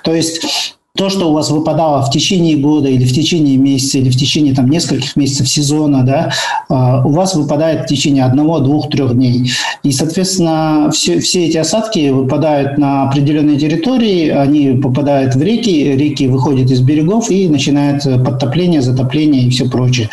То 0.02 0.14
есть 0.14 0.76
то, 0.96 1.10
что 1.10 1.30
у 1.30 1.32
вас 1.32 1.50
выпадало 1.50 2.02
в 2.02 2.10
течение 2.10 2.56
года 2.56 2.88
или 2.88 3.04
в 3.04 3.12
течение 3.12 3.56
месяца, 3.56 3.98
или 3.98 4.10
в 4.10 4.16
течение 4.16 4.54
там, 4.54 4.68
нескольких 4.68 5.16
месяцев 5.16 5.48
сезона, 5.48 6.02
да, 6.02 6.32
а, 6.68 7.06
у 7.06 7.10
вас 7.10 7.34
выпадает 7.34 7.84
в 7.84 7.86
течение 7.86 8.24
одного, 8.24 8.58
двух, 8.60 8.88
трех 8.90 9.14
дней. 9.14 9.50
И, 9.82 9.92
соответственно, 9.92 10.90
все, 10.92 11.20
все 11.20 11.46
эти 11.46 11.56
осадки 11.58 12.10
выпадают 12.10 12.78
на 12.78 13.08
определенные 13.08 13.58
территории, 13.58 14.28
они 14.28 14.80
попадают 14.80 15.34
в 15.34 15.42
реки, 15.42 15.96
реки 15.96 16.26
выходят 16.26 16.70
из 16.70 16.80
берегов 16.80 17.30
и 17.30 17.48
начинает 17.48 18.02
подтопление, 18.24 18.82
затопление 18.82 19.42
и 19.42 19.50
все 19.50 19.68
прочее. 19.68 20.08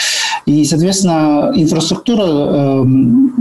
И, 0.45 0.65
соответственно, 0.65 1.53
инфраструктура, 1.55 2.23
эм, 2.23 3.33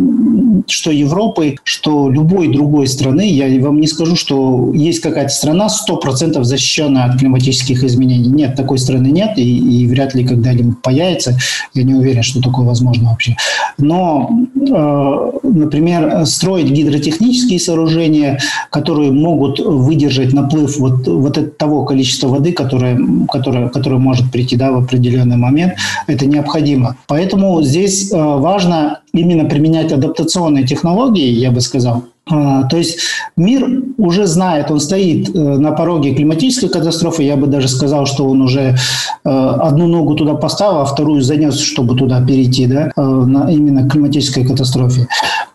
что 0.73 0.91
Европы, 0.91 1.57
что 1.65 2.09
любой 2.09 2.49
другой 2.49 2.87
страны, 2.87 3.29
я 3.29 3.47
вам 3.63 3.81
не 3.81 3.87
скажу, 3.87 4.17
что 4.17 4.73
есть 4.73 5.01
какая-то 5.01 5.31
страна 5.31 5.67
100% 5.67 6.43
защищенная 6.43 7.05
от 7.05 7.19
климатических 7.19 7.85
изменений. 7.85 8.29
Нет, 8.29 8.57
такой 8.57 8.79
страны 8.79 9.09
нет, 9.09 9.37
и, 9.37 9.59
и 9.59 9.87
вряд 9.87 10.15
ли 10.15 10.25
когда-либо 10.25 10.75
появится. 10.83 11.37
Я 11.75 11.83
не 11.83 11.95
уверен, 11.95 12.23
что 12.23 12.41
такое 12.41 12.67
возможно 12.67 13.11
вообще. 13.11 13.37
Но, 13.79 14.31
э, 14.57 15.31
например, 15.43 16.25
строить 16.27 16.71
гидротехнические 16.71 17.59
сооружения, 17.59 18.39
которые 18.71 19.13
могут 19.13 19.61
выдержать 19.61 20.33
наплыв 20.33 20.79
вот, 20.79 21.07
вот 21.07 21.59
того 21.59 21.85
количества 21.85 22.29
воды, 22.29 22.53
которое, 22.53 22.99
которое, 23.31 23.69
которое 23.69 23.99
может 23.99 24.31
прийти 24.33 24.57
да, 24.57 24.73
в 24.73 24.79
определенный 24.79 25.37
момент, 25.37 25.75
это 26.07 26.27
необходимо. 26.27 26.97
Поэтому 27.07 27.63
здесь 27.63 28.11
э, 28.11 28.17
важно 28.17 29.02
именно 29.13 29.49
применять 29.49 29.93
адаптационные 29.93 30.67
технологии, 30.67 31.31
я 31.31 31.51
бы 31.51 31.61
сказал. 31.61 32.05
А, 32.31 32.63
то 32.65 32.77
есть 32.77 33.01
мир 33.37 33.69
уже 33.99 34.27
знает, 34.27 34.71
он 34.71 34.79
стоит 34.79 35.29
э, 35.29 35.39
на 35.39 35.73
пороге 35.73 36.15
климатической 36.15 36.69
катастрофы. 36.69 37.25
Я 37.25 37.37
бы 37.37 37.49
даже 37.49 37.67
сказал, 37.67 38.07
что 38.07 38.27
он 38.27 38.43
уже 38.43 38.77
э, 39.25 39.29
одну 39.29 39.89
ногу 39.89 40.15
туда 40.15 40.35
поставил, 40.35 40.79
а 40.79 40.85
вторую 40.85 41.23
занес, 41.23 41.59
чтобы 41.59 41.97
туда 41.97 42.25
перейти, 42.25 42.67
да, 42.67 42.93
на 42.97 43.51
именно 43.51 43.89
к 43.89 43.93
климатической 43.93 44.47
катастрофе. 44.47 45.09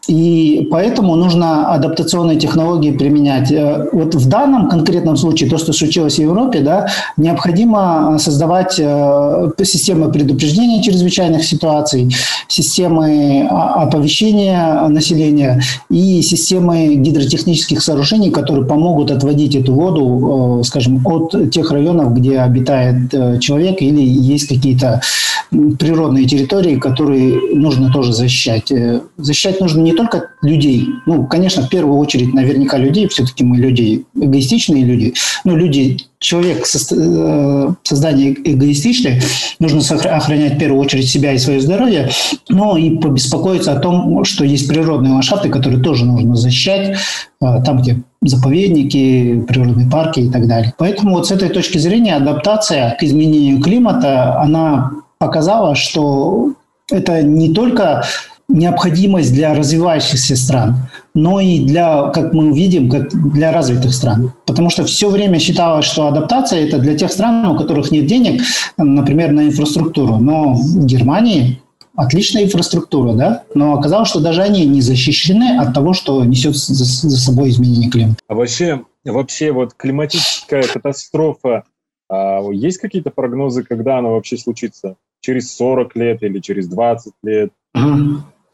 И 0.07 0.65
поэтому 0.71 1.15
нужно 1.15 1.73
адаптационные 1.73 2.37
технологии 2.37 2.91
применять. 2.91 3.51
Э, 3.51 3.87
вот 3.91 4.15
в 4.15 4.27
данном 4.29 4.69
конкретном 4.69 5.17
случае, 5.17 5.49
то, 5.49 5.57
что 5.57 5.73
случилось 5.73 6.15
в 6.15 6.21
Европе, 6.21 6.61
да, 6.61 6.87
необходимо 7.17 8.17
создавать 8.17 8.79
э, 8.79 9.51
системы 9.63 10.09
предупреждения 10.11 10.81
чрезвычайных 10.81 11.43
ситуаций, 11.43 12.15
системы 12.47 13.47
оповещения 13.49 14.87
населения 14.87 15.61
и 15.89 16.21
системы 16.21 16.95
гидротехнических 16.95 17.81
сооружений, 17.81 18.31
которые 18.31 18.65
помогут 18.65 19.11
отводить 19.11 19.55
эту 19.55 19.73
воду, 19.73 20.61
э, 20.61 20.63
скажем, 20.63 21.05
от 21.05 21.51
тех 21.51 21.69
районов, 21.71 22.13
где 22.13 22.39
обитает 22.39 23.11
человек 23.41 23.81
или 23.81 24.01
есть 24.01 24.47
какие-то 24.47 25.01
природные 25.49 26.25
территории, 26.25 26.75
которые 26.75 27.55
нужно 27.55 27.91
тоже 27.91 28.13
защищать. 28.13 28.71
Защищать 29.17 29.59
нужно 29.59 29.81
не 29.81 29.96
только 29.97 30.29
людей. 30.41 30.87
Ну, 31.05 31.25
конечно, 31.25 31.63
в 31.63 31.69
первую 31.69 31.97
очередь, 31.97 32.33
наверняка 32.33 32.77
людей. 32.77 33.07
Все-таки 33.09 33.43
мы 33.43 33.57
люди, 33.57 34.05
эгоистичные 34.15 34.85
люди. 34.85 35.13
Ну, 35.43 35.55
люди, 35.55 35.97
человек, 36.19 36.65
э, 36.65 37.73
создание 37.83 38.33
эгоистичное. 38.33 39.21
Нужно 39.59 39.81
охранять 40.15 40.53
в 40.53 40.59
первую 40.59 40.81
очередь 40.81 41.09
себя 41.09 41.33
и 41.33 41.37
свое 41.37 41.59
здоровье. 41.59 42.09
Но 42.47 42.77
и 42.77 42.91
побеспокоиться 42.97 43.73
о 43.73 43.79
том, 43.79 44.23
что 44.23 44.45
есть 44.45 44.67
природные 44.67 45.13
ландшафты, 45.13 45.49
которые 45.49 45.81
тоже 45.83 46.05
нужно 46.05 46.35
защищать. 46.35 46.97
Э, 47.41 47.61
там, 47.65 47.81
где 47.81 48.01
заповедники, 48.21 49.43
природные 49.47 49.89
парки 49.89 50.21
и 50.21 50.29
так 50.29 50.47
далее. 50.47 50.73
Поэтому 50.77 51.15
вот 51.15 51.27
с 51.27 51.31
этой 51.31 51.49
точки 51.49 51.77
зрения 51.77 52.15
адаптация 52.15 52.95
к 52.99 53.03
изменению 53.03 53.61
климата, 53.61 54.39
она 54.39 54.91
показала, 55.19 55.75
что 55.75 56.53
это 56.91 57.21
не 57.21 57.53
только 57.53 58.03
необходимость 58.49 59.33
для 59.33 59.53
развивающихся 59.53 60.35
стран, 60.35 60.89
но 61.13 61.39
и 61.39 61.59
для, 61.59 62.09
как 62.09 62.33
мы 62.33 62.51
увидим, 62.51 62.89
как 62.89 63.09
для 63.33 63.51
развитых 63.51 63.93
стран. 63.93 64.33
Потому 64.45 64.69
что 64.69 64.85
все 64.85 65.09
время 65.09 65.39
считалось, 65.39 65.85
что 65.85 66.07
адаптация– 66.07 66.65
это 66.67 66.79
для 66.79 66.97
тех 66.97 67.11
стран, 67.11 67.45
у 67.45 67.57
которых 67.57 67.91
нет 67.91 68.05
денег, 68.05 68.41
например, 68.77 69.31
на 69.31 69.47
инфраструктуру. 69.47 70.17
Но 70.17 70.53
в 70.53 70.85
Германии 70.85 71.61
отличная 71.95 72.43
инфраструктура, 72.45 73.13
да, 73.13 73.43
но 73.53 73.73
оказалось, 73.73 74.09
что 74.09 74.21
даже 74.21 74.41
они 74.41 74.65
не 74.65 74.81
защищены 74.81 75.57
от 75.57 75.73
того, 75.73 75.93
что 75.93 76.23
несет 76.23 76.55
за, 76.55 76.85
собой 76.85 77.49
изменение 77.49 77.89
климата. 77.89 78.17
А 78.27 78.35
вообще, 78.35 78.83
вообще 79.03 79.51
вот 79.51 79.73
климатическая 79.73 80.63
катастрофа, 80.63 81.63
а 82.09 82.41
есть 82.51 82.77
какие-то 82.77 83.09
прогнозы, 83.09 83.63
когда 83.63 83.97
она 83.97 84.09
вообще 84.09 84.37
случится? 84.37 84.95
Через 85.19 85.53
40 85.55 85.95
лет 85.95 86.23
или 86.23 86.39
через 86.39 86.67
20 86.67 87.13
лет? 87.23 87.51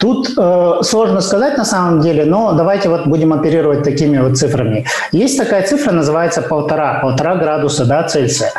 Тут 0.00 0.30
э, 0.34 0.72
сложно 0.82 1.20
сказать 1.20 1.58
на 1.58 1.64
самом 1.66 2.00
деле, 2.00 2.24
но 2.24 2.52
давайте 2.52 2.88
вот 2.88 3.06
будем 3.06 3.34
оперировать 3.34 3.82
такими 3.82 4.16
вот 4.16 4.38
цифрами. 4.38 4.86
Есть 5.12 5.36
такая 5.36 5.62
цифра, 5.62 5.92
называется 5.92 6.40
полтора, 6.40 7.00
полтора 7.00 7.36
градуса 7.36 7.84
да, 7.84 8.02
Цельсия. 8.04 8.50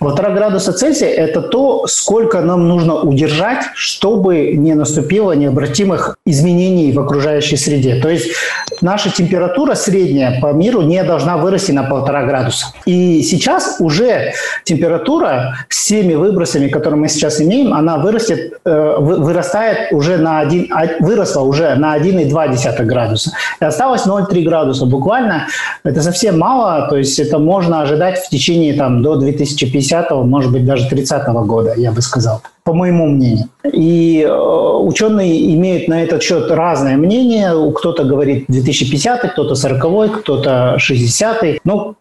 Полтора 0.00 0.30
градуса 0.30 0.72
Цельсия– 0.72 1.08
это 1.16 1.40
то, 1.40 1.86
сколько 1.86 2.40
нам 2.40 2.66
нужно 2.66 2.96
удержать, 2.96 3.64
чтобы 3.74 4.54
не 4.54 4.74
наступило 4.74 5.32
необратимых 5.32 6.16
изменений 6.26 6.92
в 6.92 6.98
окружающей 6.98 7.56
среде. 7.56 8.00
То 8.00 8.08
есть 8.08 8.32
наша 8.80 9.10
температура 9.10 9.74
средняя 9.74 10.40
по 10.40 10.52
миру 10.52 10.82
не 10.82 11.04
должна 11.04 11.36
вырасти 11.36 11.70
на 11.70 11.84
полтора 11.84 12.24
градуса. 12.24 12.66
И 12.86 13.22
сейчас 13.22 13.76
уже 13.78 14.32
температура 14.64 15.58
с 15.68 15.86
теми 15.86 16.14
выбросами, 16.14 16.66
которые 16.66 17.00
мы 17.00 17.08
сейчас 17.08 17.40
имеем, 17.40 17.72
она 17.72 17.98
вырастет, 17.98 18.58
э, 18.64 18.96
вырастает 18.98 19.92
уже 19.92 20.18
на 20.18 20.40
один, 20.40 20.66
выросла 21.00 21.42
уже 21.42 21.74
на 21.74 21.96
1,2 21.98 22.84
градуса. 22.84 23.32
И 23.60 23.64
осталось 23.64 24.06
0,3 24.06 24.42
градуса. 24.44 24.86
Буквально 24.86 25.46
это 25.84 26.02
совсем 26.02 26.38
мало, 26.38 26.88
то 26.88 26.96
есть 26.96 27.18
это 27.18 27.38
можно 27.38 27.82
ожидать 27.82 28.18
в 28.18 28.28
течение 28.28 28.74
там, 28.74 29.02
до 29.02 29.16
2050, 29.16 30.10
может 30.10 30.52
быть, 30.52 30.64
даже 30.64 30.88
30 30.88 31.26
года, 31.46 31.74
я 31.76 31.92
бы 31.92 32.02
сказал 32.02 32.42
по 32.64 32.74
моему 32.74 33.06
мнению. 33.06 33.48
И 33.72 34.20
э, 34.20 34.30
ученые 34.30 35.54
имеют 35.54 35.88
на 35.88 36.02
этот 36.02 36.22
счет 36.22 36.50
разное 36.50 36.98
мнение. 36.98 37.50
Кто-то 37.74 38.04
говорит 38.04 38.44
2050, 38.48 39.32
кто-то 39.32 39.54
40, 39.54 40.20
кто-то 40.20 40.74
60. 40.78 41.60
Но, 41.64 41.94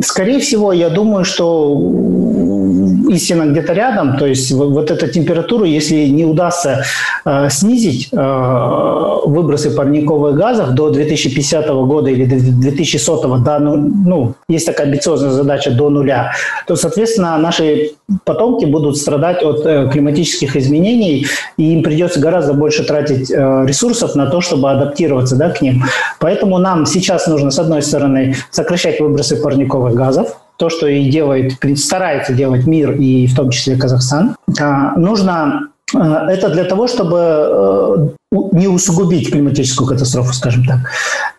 скорее 0.00 0.40
всего, 0.40 0.72
я 0.72 0.88
думаю, 0.88 1.26
что 1.26 1.74
истина 3.10 3.44
где-то 3.44 3.72
рядом, 3.72 4.16
то 4.16 4.26
есть 4.26 4.52
вот 4.52 4.90
эта 4.90 5.08
температура, 5.08 5.66
если 5.66 6.06
не 6.06 6.24
удастся 6.24 6.84
э, 7.24 7.48
снизить 7.50 8.08
э, 8.12 8.16
выбросы 9.26 9.70
парниковых 9.70 10.36
газов 10.36 10.70
до 10.70 10.90
2050 10.90 11.68
года 11.68 12.10
или 12.10 12.24
до 12.24 12.36
2100 12.36 13.38
до, 13.38 13.58
ну, 13.58 14.34
есть 14.48 14.66
такая 14.66 14.86
амбициозная 14.86 15.30
задача 15.30 15.70
до 15.70 15.90
нуля, 15.90 16.32
то, 16.66 16.76
соответственно, 16.76 17.38
наши 17.38 17.92
потомки 18.24 18.64
будут 18.64 18.96
страдать 18.96 19.42
от 19.42 19.64
э, 19.66 19.88
климатических 19.92 20.56
изменений, 20.56 21.26
и 21.56 21.72
им 21.72 21.82
придется 21.82 22.20
гораздо 22.20 22.54
больше 22.54 22.84
тратить 22.84 23.30
ресурсов 23.30 24.14
на 24.14 24.26
то, 24.26 24.40
чтобы 24.40 24.70
адаптироваться 24.70 25.36
да, 25.36 25.50
к 25.50 25.60
ним. 25.62 25.84
Поэтому 26.20 26.58
нам 26.58 26.86
сейчас 26.86 27.26
нужно, 27.26 27.50
с 27.50 27.58
одной 27.58 27.82
стороны, 27.82 28.34
сокращать 28.50 29.00
выбросы 29.00 29.36
парниковых 29.36 29.94
газов, 29.94 30.36
то, 30.56 30.70
что 30.70 30.86
и 30.86 31.10
делает, 31.10 31.52
старается 31.76 32.32
делать 32.32 32.66
мир, 32.66 32.92
и 32.92 33.26
в 33.26 33.34
том 33.34 33.50
числе 33.50 33.76
Казахстан. 33.76 34.36
А, 34.60 34.96
нужно 34.96 35.68
э, 35.94 35.98
это 35.98 36.48
для 36.50 36.64
того, 36.64 36.86
чтобы 36.86 37.18
э, 37.18 38.08
не 38.52 38.68
усугубить 38.68 39.30
климатическую 39.30 39.88
катастрофу, 39.88 40.32
скажем 40.32 40.64
так. 40.64 40.78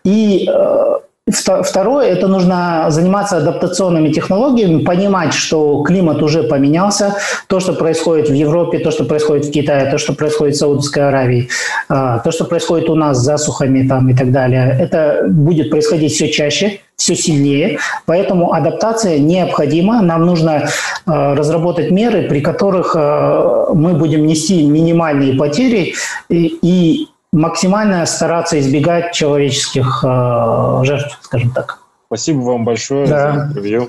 И 0.04 0.48
э, 0.48 0.94
Второе, 1.28 2.06
это 2.06 2.28
нужно 2.28 2.86
заниматься 2.90 3.38
адаптационными 3.38 4.10
технологиями, 4.12 4.84
понимать, 4.84 5.34
что 5.34 5.82
климат 5.82 6.22
уже 6.22 6.44
поменялся, 6.44 7.16
то, 7.48 7.58
что 7.58 7.72
происходит 7.72 8.28
в 8.28 8.32
Европе, 8.32 8.78
то, 8.78 8.92
что 8.92 9.02
происходит 9.02 9.46
в 9.46 9.50
Китае, 9.50 9.90
то, 9.90 9.98
что 9.98 10.12
происходит 10.12 10.54
в 10.54 10.58
Саудовской 10.58 11.08
Аравии, 11.08 11.48
а, 11.88 12.20
то, 12.20 12.30
что 12.30 12.44
происходит 12.44 12.88
у 12.88 12.94
нас 12.94 13.18
с 13.18 13.24
засухами 13.24 13.88
там 13.88 14.08
и 14.08 14.14
так 14.14 14.30
далее, 14.30 14.76
это 14.80 15.26
будет 15.28 15.68
происходить 15.68 16.12
все 16.12 16.30
чаще, 16.30 16.78
все 16.94 17.16
сильнее, 17.16 17.80
поэтому 18.06 18.52
адаптация 18.52 19.18
необходима. 19.18 20.02
Нам 20.02 20.26
нужно 20.26 20.68
а, 21.06 21.34
разработать 21.34 21.90
меры, 21.90 22.28
при 22.28 22.40
которых 22.40 22.94
а, 22.96 23.72
мы 23.74 23.94
будем 23.94 24.28
нести 24.28 24.62
минимальные 24.62 25.34
потери. 25.34 25.94
И, 26.28 26.58
и 26.62 27.08
максимально 27.36 28.04
стараться 28.06 28.58
избегать 28.58 29.12
человеческих 29.12 30.02
э, 30.02 30.80
жертв, 30.84 31.18
скажем 31.20 31.50
так. 31.50 31.78
Спасибо 32.06 32.38
вам 32.38 32.64
большое 32.64 33.06
да. 33.06 33.32
за 33.32 33.44
интервью. 33.44 33.88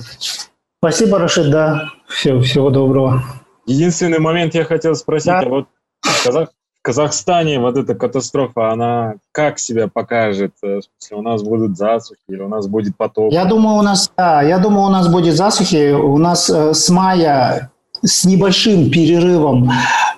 Спасибо, 0.79 1.17
Рашид, 1.17 1.49
да. 1.49 1.89
Все, 2.07 2.39
всего 2.41 2.69
доброго. 2.69 3.23
Единственный 3.65 4.19
момент 4.19 4.53
я 4.53 4.65
хотел 4.65 4.95
спросить, 4.95 5.27
да. 5.27 5.39
а 5.39 5.49
вот 5.49 5.67
в, 6.01 6.25
Казах, 6.25 6.49
в 6.49 6.81
Казахстане 6.81 7.59
вот 7.59 7.77
эта 7.77 7.95
катастрофа, 7.95 8.71
она 8.71 9.15
как 9.31 9.59
себя 9.59 9.87
покажет? 9.87 10.53
Э, 10.61 10.81
в 10.81 11.15
у 11.15 11.21
нас 11.21 11.41
будут 11.41 11.77
засухи 11.77 12.19
или 12.27 12.41
у 12.41 12.49
нас 12.49 12.67
будет 12.67 12.97
потоп? 12.97 13.31
Я 13.31 13.45
думаю, 13.45 13.77
у 13.77 13.81
нас, 13.81 14.11
да, 14.17 14.41
я 14.41 14.59
думаю, 14.59 14.87
у 14.87 14.91
нас 14.91 15.07
будет 15.07 15.35
засухи. 15.35 15.93
У 15.93 16.17
нас 16.17 16.49
э, 16.49 16.73
с 16.73 16.89
мая 16.89 17.71
с 18.03 18.25
небольшим 18.25 18.89
перерывом 18.89 19.71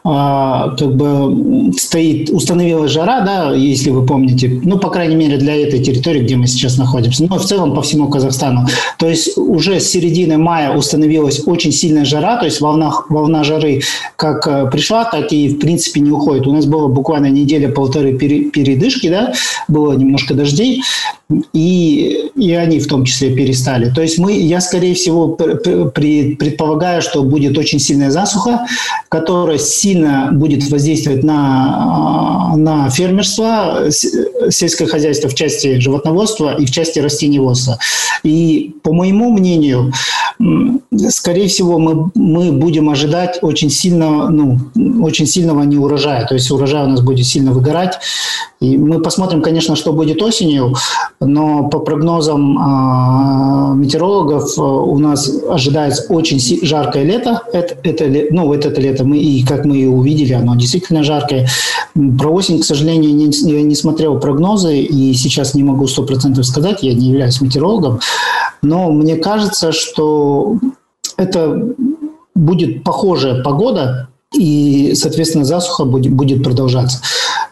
а, 0.04 0.76
как 0.78 0.96
бы 0.96 1.74
стоит, 1.78 2.30
установилась 2.30 2.92
жара, 2.92 3.22
да, 3.22 3.54
если 3.54 3.90
вы 3.90 4.06
помните, 4.06 4.62
ну, 4.64 4.78
по 4.78 4.90
крайней 4.90 5.16
мере, 5.16 5.38
для 5.38 5.56
этой 5.56 5.84
территории, 5.84 6.22
где 6.22 6.36
мы 6.36 6.48
сейчас 6.48 6.78
находимся, 6.78 7.26
но 7.30 7.38
в 7.38 7.46
целом 7.46 7.74
по 7.74 7.82
всему 7.82 8.08
Казахстану. 8.10 8.68
То 8.98 9.08
есть 9.08 9.38
уже 9.38 9.80
с 9.80 9.90
середины 9.90 10.38
мая 10.38 10.76
установилась 10.76 11.42
очень 11.46 11.72
сильная 11.72 12.06
жара, 12.06 12.38
то 12.38 12.46
есть 12.46 12.62
волна, 12.62 12.92
волна 13.10 13.44
жары 13.44 13.82
как 14.16 14.48
э, 14.48 14.70
пришла, 14.72 15.06
так 15.06 15.32
и, 15.32 15.50
в 15.50 15.60
принципе, 15.60 16.00
не 16.00 16.12
уходит. 16.12 16.48
У 16.48 16.54
нас 16.54 16.66
было 16.66 16.88
буквально 16.88 17.28
неделя-полторы 17.28 18.18
передышки, 18.18 19.10
да, 19.10 19.34
было 19.68 19.94
немножко 19.94 20.34
дождей, 20.34 20.82
и, 21.54 22.32
и 22.36 22.54
они 22.54 22.80
в 22.80 22.88
том 22.88 23.06
числе 23.06 23.36
перестали. 23.36 23.92
То 23.94 24.02
есть 24.02 24.18
мы, 24.18 24.34
я, 24.34 24.62
скорее 24.62 24.96
всего, 24.96 25.30
предполагаю, 25.30 27.02
что 27.02 27.24
будет 27.24 27.58
очень 27.58 27.80
сильная 27.80 28.10
засуха, 28.10 28.66
которая 29.10 29.60
сильно 29.60 30.30
будет 30.32 30.68
воздействовать 30.70 31.24
на, 31.24 32.54
на 32.56 32.90
фермерство, 32.90 33.90
сельское 34.50 34.88
хозяйство 34.88 35.30
в 35.30 35.36
части 35.36 35.80
животноводства 35.80 36.56
и 36.56 36.66
в 36.66 36.72
части 36.72 37.00
растениеводства. 37.00 37.78
И, 38.24 38.76
по 38.82 38.92
моему 38.92 39.32
мнению, 39.32 39.94
скорее 41.10 41.48
всего, 41.48 41.78
мы, 41.78 42.10
мы 42.16 42.52
будем 42.52 42.90
ожидать 42.90 43.40
очень, 43.42 43.70
сильно, 43.70 44.30
ну, 44.30 44.58
очень 45.02 45.28
сильного 45.28 45.64
неурожая. 45.64 46.26
То 46.26 46.34
есть 46.34 46.50
урожай 46.50 46.86
у 46.86 46.90
нас 46.90 47.02
будет 47.02 47.26
сильно 47.26 47.52
выгорать. 47.52 48.00
И 48.60 48.78
мы 48.78 49.02
посмотрим, 49.02 49.42
конечно, 49.42 49.76
что 49.76 49.94
будет 49.94 50.22
осенью, 50.22 50.76
но 51.22 51.68
по 51.68 51.80
прогнозам 51.80 52.58
э, 52.58 53.76
метеорологов 53.76 54.58
э, 54.58 54.62
у 54.62 54.98
нас 55.00 55.30
ожидается 55.50 56.06
очень 56.12 56.40
жаркое 56.66 57.04
лето. 57.04 57.42
Это, 57.52 57.76
это, 57.84 58.06
ну, 58.32 58.46
вот 58.46 58.66
это 58.66 58.80
лето 58.80 59.04
мы 59.04 59.18
и, 59.18 59.44
как 59.44 59.66
мы 59.66 59.78
и 59.78 59.86
увидели, 59.86 60.34
оно 60.34 60.56
действительно 60.56 61.04
жаркое. 61.04 61.48
Про 61.94 62.32
осень, 62.32 62.62
к 62.62 62.66
сожалению, 62.66 63.14
не, 63.14 63.30
я 63.52 63.62
не 63.64 63.76
смотрел 63.76 64.20
прогнозы 64.20 64.80
и 64.80 65.14
сейчас 65.14 65.56
не 65.56 65.64
могу 65.64 65.88
сто 65.88 66.04
процентов 66.04 66.46
сказать, 66.46 66.84
я 66.84 66.94
не 66.94 67.08
являюсь 67.08 67.42
метеорологом, 67.42 68.00
но 68.62 68.90
мне 68.90 69.18
кажется, 69.18 69.74
что 69.74 70.58
это 71.18 71.74
будет 72.34 72.84
похожая 72.86 73.44
погода, 73.44 74.08
и, 74.38 74.94
соответственно, 74.96 75.44
засуха 75.44 75.86
будет, 75.86 76.14
будет 76.14 76.44
продолжаться. 76.44 77.00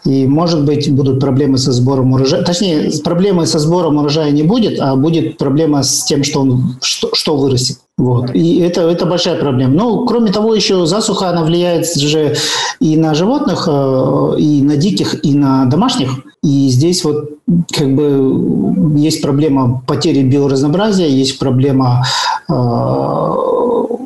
И, 0.08 0.26
может 0.26 0.64
быть, 0.64 0.90
будут 0.90 1.20
проблемы 1.20 1.58
со 1.58 1.74
сбором 1.74 2.14
урожая. 2.14 2.42
Точнее, 2.44 2.90
проблемы 3.04 3.46
со 3.46 3.60
сбором 3.60 3.98
урожая 3.98 4.32
не 4.32 4.44
будет, 4.44 4.80
а 4.80 4.96
будет 4.96 5.38
проблема 5.38 5.84
с 5.84 6.06
тем, 6.06 6.24
что, 6.24 6.42
он, 6.42 6.78
что, 6.82 7.10
что 7.14 7.36
вырастет. 7.36 7.78
Вот. 7.98 8.34
И 8.34 8.60
это, 8.60 8.82
это 8.82 9.06
большая 9.06 9.38
проблема. 9.38 9.74
Но, 9.74 10.06
кроме 10.06 10.32
того, 10.32 10.56
еще 10.56 10.86
засуха, 10.86 11.30
она 11.30 11.44
влияет 11.44 11.94
же 11.94 12.36
и 12.80 12.96
на 12.96 13.14
животных, 13.16 13.68
э, 13.70 14.36
и 14.38 14.62
на 14.62 14.78
диких, 14.78 15.26
и 15.26 15.34
на 15.36 15.66
домашних. 15.66 16.12
И 16.42 16.70
здесь 16.70 17.04
вот 17.04 17.32
как 17.74 17.94
бы 17.94 18.98
есть 18.98 19.22
проблема 19.22 19.84
потери 19.86 20.22
биоразнообразия, 20.22 21.08
есть 21.08 21.40
проблема 21.40 22.06
э, 22.48 22.54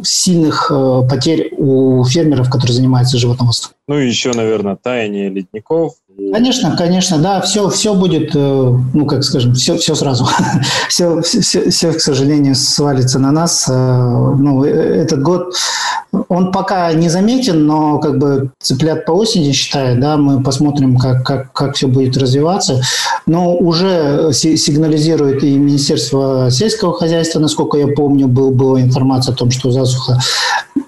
сильных 0.03 0.71
э, 0.73 1.01
потерь 1.09 1.53
у 1.57 2.03
фермеров, 2.05 2.49
которые 2.49 2.75
занимаются 2.75 3.17
животноводством. 3.17 3.73
Ну 3.91 3.99
и 3.99 4.07
еще, 4.07 4.31
наверное, 4.31 4.77
таяние 4.77 5.27
ледников. 5.27 5.95
Конечно, 6.31 6.77
конечно, 6.77 7.17
да, 7.17 7.41
все, 7.41 7.67
все 7.67 7.93
будет, 7.93 8.33
э, 8.33 8.39
ну, 8.93 9.05
как 9.05 9.21
скажем, 9.25 9.53
все, 9.53 9.75
все 9.77 9.95
сразу. 9.95 10.25
все, 10.87 11.21
все, 11.21 11.69
все, 11.69 11.91
к 11.91 11.99
сожалению, 11.99 12.55
свалится 12.55 13.19
на 13.19 13.33
нас. 13.33 13.67
Э, 13.67 13.73
ну, 13.73 14.63
этот 14.63 15.21
год, 15.21 15.55
он 16.29 16.53
пока 16.53 16.93
не 16.93 17.09
заметен, 17.09 17.65
но 17.65 17.99
как 17.99 18.17
бы 18.17 18.51
цыплят 18.61 19.05
по 19.05 19.11
осени 19.11 19.51
считаю, 19.51 19.99
да, 19.99 20.15
мы 20.15 20.41
посмотрим, 20.41 20.97
как, 20.97 21.25
как, 21.25 21.51
как 21.51 21.75
все 21.75 21.87
будет 21.87 22.15
развиваться. 22.15 22.81
Но 23.25 23.57
уже 23.57 24.31
сигнализирует 24.31 25.43
и 25.43 25.57
Министерство 25.57 26.49
сельского 26.49 26.93
хозяйства, 26.93 27.39
насколько 27.39 27.77
я 27.77 27.87
помню, 27.87 28.29
был, 28.29 28.51
была 28.51 28.79
информация 28.79 29.33
о 29.33 29.37
том, 29.37 29.51
что 29.51 29.69
засуха 29.71 30.17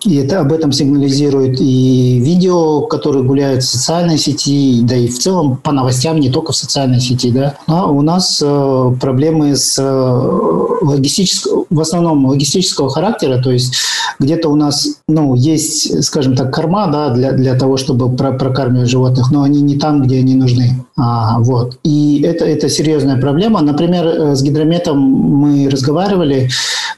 И 0.06 0.16
это 0.16 0.42
об 0.42 0.52
этом 0.52 0.72
сигнализирует 0.72 1.60
и 1.60 2.20
видео, 2.20 2.82
которые 2.82 3.24
гуляют 3.24 3.64
в 3.64 3.70
социальной 3.70 4.18
сети, 4.18 4.82
да 4.84 4.96
и 4.96 5.08
в 5.08 5.18
целом 5.18 5.58
по 5.58 5.72
новостям, 5.72 6.20
не 6.20 6.30
только 6.30 6.52
в 6.52 6.56
социальной 6.56 7.00
сети. 7.00 7.32
Да. 7.32 7.56
Но 7.68 7.94
у 7.96 8.02
нас 8.02 8.42
э, 8.44 8.96
проблемы 9.00 9.56
с 9.56 9.78
э, 9.80 10.86
логистического, 10.86 11.66
в 11.70 11.80
основном 11.80 12.26
логистического 12.26 12.90
характера, 12.90 13.42
то 13.42 13.52
есть 13.52 13.76
где-то 14.20 14.50
у 14.50 14.56
нас 14.56 14.88
ну, 15.08 15.36
есть, 15.36 16.04
скажем 16.04 16.36
так, 16.36 16.54
корма 16.54 16.88
да, 16.88 17.10
для, 17.10 17.32
для 17.32 17.56
того, 17.56 17.78
чтобы 17.78 18.14
про 18.16 18.34
прокармливать 18.34 18.90
животных, 18.90 19.32
но 19.32 19.44
они 19.44 19.62
не 19.62 19.78
там, 19.78 20.02
где 20.02 20.20
они 20.20 20.36
нужны. 20.36 20.86
А, 20.98 21.40
вот. 21.40 21.80
И 21.84 22.22
это, 22.22 22.46
это 22.46 22.70
серьезная 22.70 23.20
проблема. 23.20 23.62
Например, 23.62 24.06
э, 24.06 24.36
с 24.36 24.44
гидрометом 24.44 25.00
мы 25.00 25.70
разговаривали, 25.70 26.50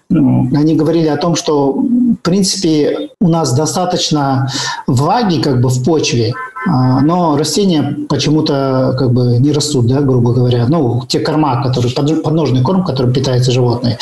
они 0.09 0.75
говорили 0.75 1.07
о 1.07 1.17
том, 1.17 1.35
что, 1.35 1.83
принципе, 2.25 3.11
у 3.21 3.29
нас 3.29 3.53
достаточно 3.53 4.49
влаги 4.87 5.41
как 5.41 5.61
бы 5.61 5.69
в 5.69 5.83
почве, 5.83 6.33
а, 6.67 7.01
но 7.01 7.37
растения 7.37 7.95
почему-то 8.09 8.95
как 8.97 9.13
бы 9.13 9.37
не 9.37 9.51
растут, 9.51 9.85
да, 9.85 10.01
грубо 10.01 10.33
говоря. 10.33 10.65
Ну, 10.67 11.03
те 11.07 11.19
корма, 11.19 11.63
которые, 11.63 11.93
подножный 12.23 12.61
корм, 12.61 12.83
которым 12.83 13.13
питаются 13.13 13.51
животные. 13.51 13.97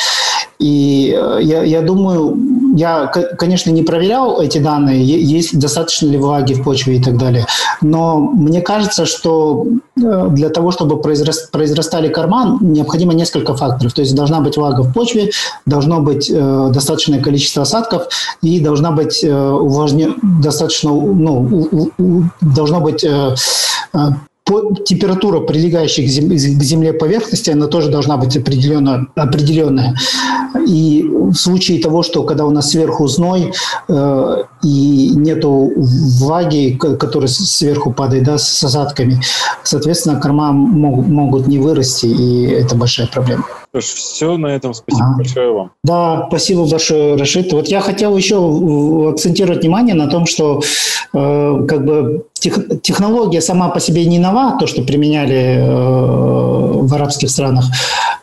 И 0.58 1.14
э, 1.14 1.38
я, 1.42 1.62
я 1.62 1.82
думаю, 1.82 2.36
я, 2.74 3.06
конечно, 3.38 3.70
не 3.70 3.82
проверял 3.82 4.40
эти 4.40 4.58
данные, 4.58 5.04
есть 5.04 5.58
достаточно 5.58 6.06
ли 6.08 6.18
влаги 6.18 6.54
в 6.54 6.64
почве 6.64 6.96
и 6.96 7.02
так 7.02 7.16
далее, 7.16 7.46
но 7.80 8.18
мне 8.18 8.60
кажется, 8.60 9.06
что 9.06 9.66
э, 9.96 10.28
для 10.30 10.48
того, 10.48 10.72
чтобы 10.72 11.00
произрастали 11.00 12.08
корма, 12.08 12.58
необходимо 12.60 13.14
несколько 13.14 13.54
факторов. 13.54 13.92
То 13.92 14.02
есть 14.02 14.14
должна 14.14 14.40
быть 14.40 14.56
влага 14.56 14.82
в 14.82 14.92
почве, 14.92 15.30
должно 15.66 16.00
быть 16.00 16.30
э, 16.30 16.70
достаточное 16.72 17.20
количество 17.20 17.62
осадков 17.62 18.08
и 18.42 18.60
должна 18.60 18.90
быть 18.90 19.22
э, 19.22 19.32
увлажне... 19.32 20.10
достаточно, 20.22 20.90
ну, 20.90 21.68
у, 21.70 22.02
у, 22.02 22.22
должно 22.40 22.80
быть 22.80 23.04
э, 23.04 23.34
э 23.94 23.98
температура 24.46 25.40
прилегающей 25.40 26.04
к 26.04 26.62
земле 26.62 26.92
поверхности, 26.92 27.50
она 27.50 27.66
тоже 27.66 27.90
должна 27.90 28.16
быть 28.18 28.36
определенно, 28.36 29.06
определенная. 29.14 29.96
И 30.66 31.02
в 31.02 31.34
случае 31.34 31.80
того, 31.80 32.02
что 32.02 32.24
когда 32.24 32.44
у 32.44 32.50
нас 32.50 32.70
сверху 32.70 33.06
зной 33.06 33.52
э, 33.88 34.42
и 34.64 35.10
нету 35.14 35.72
влаги, 35.76 36.76
которая 36.76 37.28
сверху 37.28 37.92
падает 37.92 38.24
да, 38.24 38.38
с 38.38 38.64
осадками, 38.64 39.20
соответственно, 39.62 40.20
корма 40.20 40.52
могут, 40.52 41.06
могут 41.06 41.46
не 41.46 41.58
вырасти, 41.58 42.06
и 42.06 42.46
это 42.46 42.74
большая 42.74 43.06
проблема. 43.06 43.44
Все 43.80 44.36
на 44.36 44.46
этом. 44.46 44.72
Спасибо 44.72 45.06
ага. 45.06 45.16
большое 45.16 45.52
вам. 45.52 45.70
Да, 45.82 46.26
спасибо 46.28 46.66
большое, 46.66 47.16
Рашид. 47.16 47.52
Вот 47.52 47.68
я 47.68 47.80
хотел 47.80 48.16
еще 48.16 48.36
акцентировать 49.10 49.62
внимание 49.62 49.94
на 49.94 50.06
том, 50.06 50.26
что 50.26 50.62
э, 51.12 51.66
как 51.68 51.84
бы 51.84 52.24
тех, 52.34 52.80
технология 52.82 53.40
сама 53.40 53.68
по 53.68 53.80
себе 53.80 54.04
не 54.06 54.18
нова, 54.18 54.56
то, 54.60 54.66
что 54.66 54.82
применяли 54.82 55.58
э, 55.58 56.82
в 56.82 56.94
арабских 56.94 57.30
странах. 57.30 57.64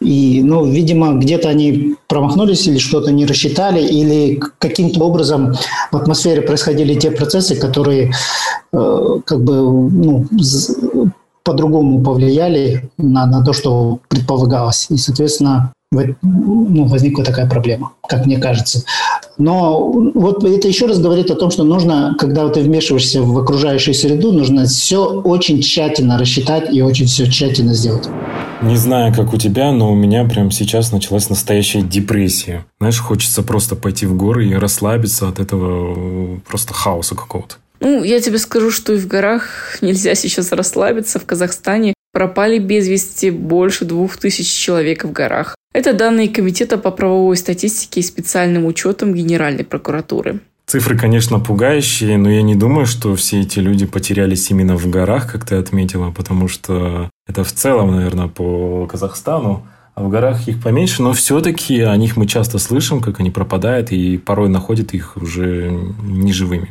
И, 0.02 0.42
ну, 0.44 0.66
видимо, 0.66 1.14
где-то 1.14 1.50
они 1.50 1.96
промахнулись 2.08 2.68
или 2.68 2.80
что-то 2.80 3.12
не 3.12 3.26
рассчитали, 3.26 3.82
или 3.82 4.42
каким-то 4.58 5.00
образом 5.02 5.54
в 5.92 5.96
атмосфере 5.96 6.42
происходили 6.42 6.96
те 6.96 7.12
процессы, 7.12 7.56
которые 7.56 8.12
э, 8.74 9.20
как 9.26 9.44
бы 9.44 9.62
ну, 9.62 10.26
по-другому 11.44 12.04
повлияли 12.04 12.90
на, 12.98 13.26
на 13.28 13.44
то, 13.44 13.54
что 13.54 14.00
предполагалось. 14.10 14.88
И, 14.90 14.98
соответственно, 14.98 15.72
ну, 15.92 16.86
возникла 16.86 17.24
такая 17.24 17.50
проблема, 17.50 17.92
как 18.08 18.26
мне 18.26 18.38
кажется. 18.38 18.84
Но 19.38 19.92
вот 19.92 20.44
это 20.44 20.68
еще 20.68 20.86
раз 20.86 21.00
говорит 21.00 21.30
о 21.32 21.36
том, 21.36 21.52
что 21.52 21.64
нужно, 21.64 22.16
когда 22.18 22.48
ты 22.50 22.62
вмешиваешься 22.62 23.22
в 23.22 23.38
окружающую 23.38 23.94
среду, 23.94 24.32
нужно 24.32 24.66
все 24.66 25.04
очень 25.06 25.62
тщательно 25.62 26.18
рассчитать 26.18 26.74
и 26.74 26.82
очень 26.82 27.08
все 27.08 27.30
тщательно 27.30 27.74
сделать. 27.74 28.08
Не 28.62 28.78
знаю, 28.78 29.14
как 29.14 29.34
у 29.34 29.38
тебя, 29.38 29.72
но 29.72 29.92
у 29.92 29.96
меня 29.96 30.24
прямо 30.24 30.52
сейчас 30.52 30.92
началась 30.92 31.30
настоящая 31.30 31.82
депрессия. 31.82 32.66
Знаешь, 32.80 33.00
хочется 33.00 33.42
просто 33.42 33.76
пойти 33.76 34.06
в 34.06 34.16
горы 34.16 34.48
и 34.48 34.54
расслабиться 34.54 35.28
от 35.28 35.40
этого 35.40 36.40
просто 36.48 36.74
хаоса 36.74 37.16
какого-то. 37.16 37.56
Ну, 37.80 38.04
я 38.04 38.22
тебе 38.22 38.38
скажу, 38.38 38.70
что 38.70 38.94
и 38.94 38.98
в 38.98 39.08
горах 39.08 39.80
нельзя 39.82 40.14
сейчас 40.14 40.52
расслабиться. 40.52 41.20
В 41.20 41.26
Казахстане 41.26 41.96
пропали 42.14 42.60
без 42.60 42.88
вести 42.88 43.32
больше 43.32 43.86
двух 43.86 44.18
тысяч 44.18 44.48
человек 44.48 45.04
в 45.04 45.12
горах. 45.12 45.56
Это 45.74 45.94
данные 45.94 46.28
Комитета 46.28 46.78
по 46.78 46.92
правовой 46.92 47.38
статистике 47.38 48.02
и 48.02 48.04
специальным 48.04 48.66
учетам 48.66 49.14
Генеральной 49.14 49.64
прокуратуры. 49.64 50.40
Цифры, 50.66 50.98
конечно, 50.98 51.40
пугающие, 51.40 52.18
но 52.18 52.30
я 52.30 52.42
не 52.42 52.56
думаю, 52.56 52.86
что 52.86 53.16
все 53.16 53.42
эти 53.42 53.60
люди 53.60 53.86
потерялись 53.86 54.50
именно 54.52 54.78
в 54.78 54.90
горах, 54.90 55.32
как 55.32 55.46
ты 55.46 55.56
отметила, 55.56 56.12
потому 56.12 56.48
что 56.48 57.10
это 57.28 57.44
в 57.44 57.52
целом, 57.52 57.96
наверное, 57.96 58.28
по 58.28 58.86
Казахстану. 58.88 59.66
А 59.96 60.04
в 60.04 60.10
горах 60.10 60.48
их 60.48 60.62
поменьше, 60.62 61.04
но 61.04 61.12
все-таки 61.12 61.82
о 61.82 61.96
них 61.98 62.16
мы 62.16 62.26
часто 62.26 62.60
слышим, 62.60 63.02
как 63.02 63.20
они 63.20 63.30
пропадают, 63.30 63.92
и 63.92 64.18
порой 64.18 64.48
находят 64.48 64.94
их 64.94 65.18
уже 65.18 65.70
неживыми. 66.02 66.70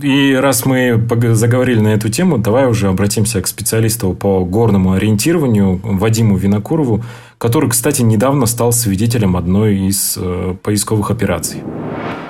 И 0.00 0.34
раз 0.34 0.64
мы 0.64 0.98
заговорили 1.34 1.80
на 1.80 1.88
эту 1.88 2.08
тему, 2.08 2.38
давай 2.38 2.66
уже 2.66 2.88
обратимся 2.88 3.42
к 3.42 3.46
специалисту 3.46 4.14
по 4.14 4.42
горному 4.42 4.92
ориентированию 4.92 5.78
Вадиму 5.82 6.36
Винокурову, 6.36 7.04
который, 7.42 7.68
кстати, 7.68 8.02
недавно 8.02 8.46
стал 8.46 8.72
свидетелем 8.72 9.36
одной 9.36 9.76
из 9.88 10.16
э, 10.16 10.54
поисковых 10.62 11.10
операций. 11.10 11.60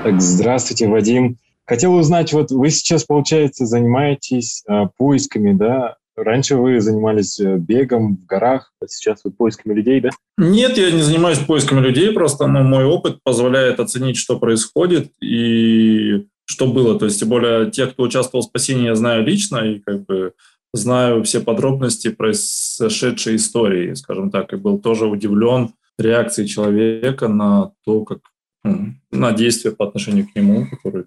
Так, 0.05 0.23
здравствуйте, 0.23 0.89
Вадим. 0.89 1.37
Хотел 1.67 1.95
узнать, 1.95 2.33
вот 2.33 2.51
вы 2.51 2.71
сейчас, 2.71 3.05
получается, 3.05 3.67
занимаетесь 3.67 4.65
э, 4.67 4.85
поисками, 4.97 5.53
да? 5.53 5.97
Раньше 6.17 6.57
вы 6.57 6.81
занимались 6.81 7.39
э, 7.39 7.59
бегом 7.59 8.17
в 8.17 8.25
горах, 8.25 8.73
а 8.81 8.87
сейчас 8.89 9.21
вы 9.23 9.33
поисками 9.33 9.75
людей, 9.75 10.01
да? 10.01 10.09
Нет, 10.39 10.79
я 10.79 10.91
не 10.91 11.03
занимаюсь 11.03 11.41
поисками 11.41 11.81
людей, 11.81 12.11
просто 12.13 12.47
ну, 12.47 12.63
мой 12.63 12.87
опыт 12.87 13.19
позволяет 13.23 13.81
оценить, 13.81 14.17
что 14.17 14.39
происходит, 14.39 15.11
и 15.21 16.25
что 16.47 16.67
было. 16.69 16.99
То 16.99 17.05
есть, 17.05 17.21
тем 17.21 17.29
более, 17.29 17.71
тех, 17.71 17.93
кто 17.93 18.05
участвовал 18.05 18.43
в 18.43 18.49
спасении, 18.49 18.87
я 18.87 18.95
знаю 18.95 19.27
лично, 19.27 19.59
и 19.59 19.79
как 19.79 20.07
бы 20.07 20.33
знаю 20.73 21.23
все 21.25 21.41
подробности 21.41 22.09
произошедшей 22.09 23.37
истории, 23.37 23.95
скажем 23.95 24.31
так, 24.31 24.53
и 24.53 24.57
был 24.57 24.79
тоже 24.79 25.07
удивлен 25.07 25.71
реакцией 25.99 26.49
человека 26.49 27.29
на 27.29 27.73
то, 27.85 28.05
как 28.05 28.21
на 28.65 29.33
действия 29.33 29.73
по 29.73 29.87
отношению 29.87 30.27
к 30.29 30.37
нему, 30.37 30.67
которые... 30.71 31.07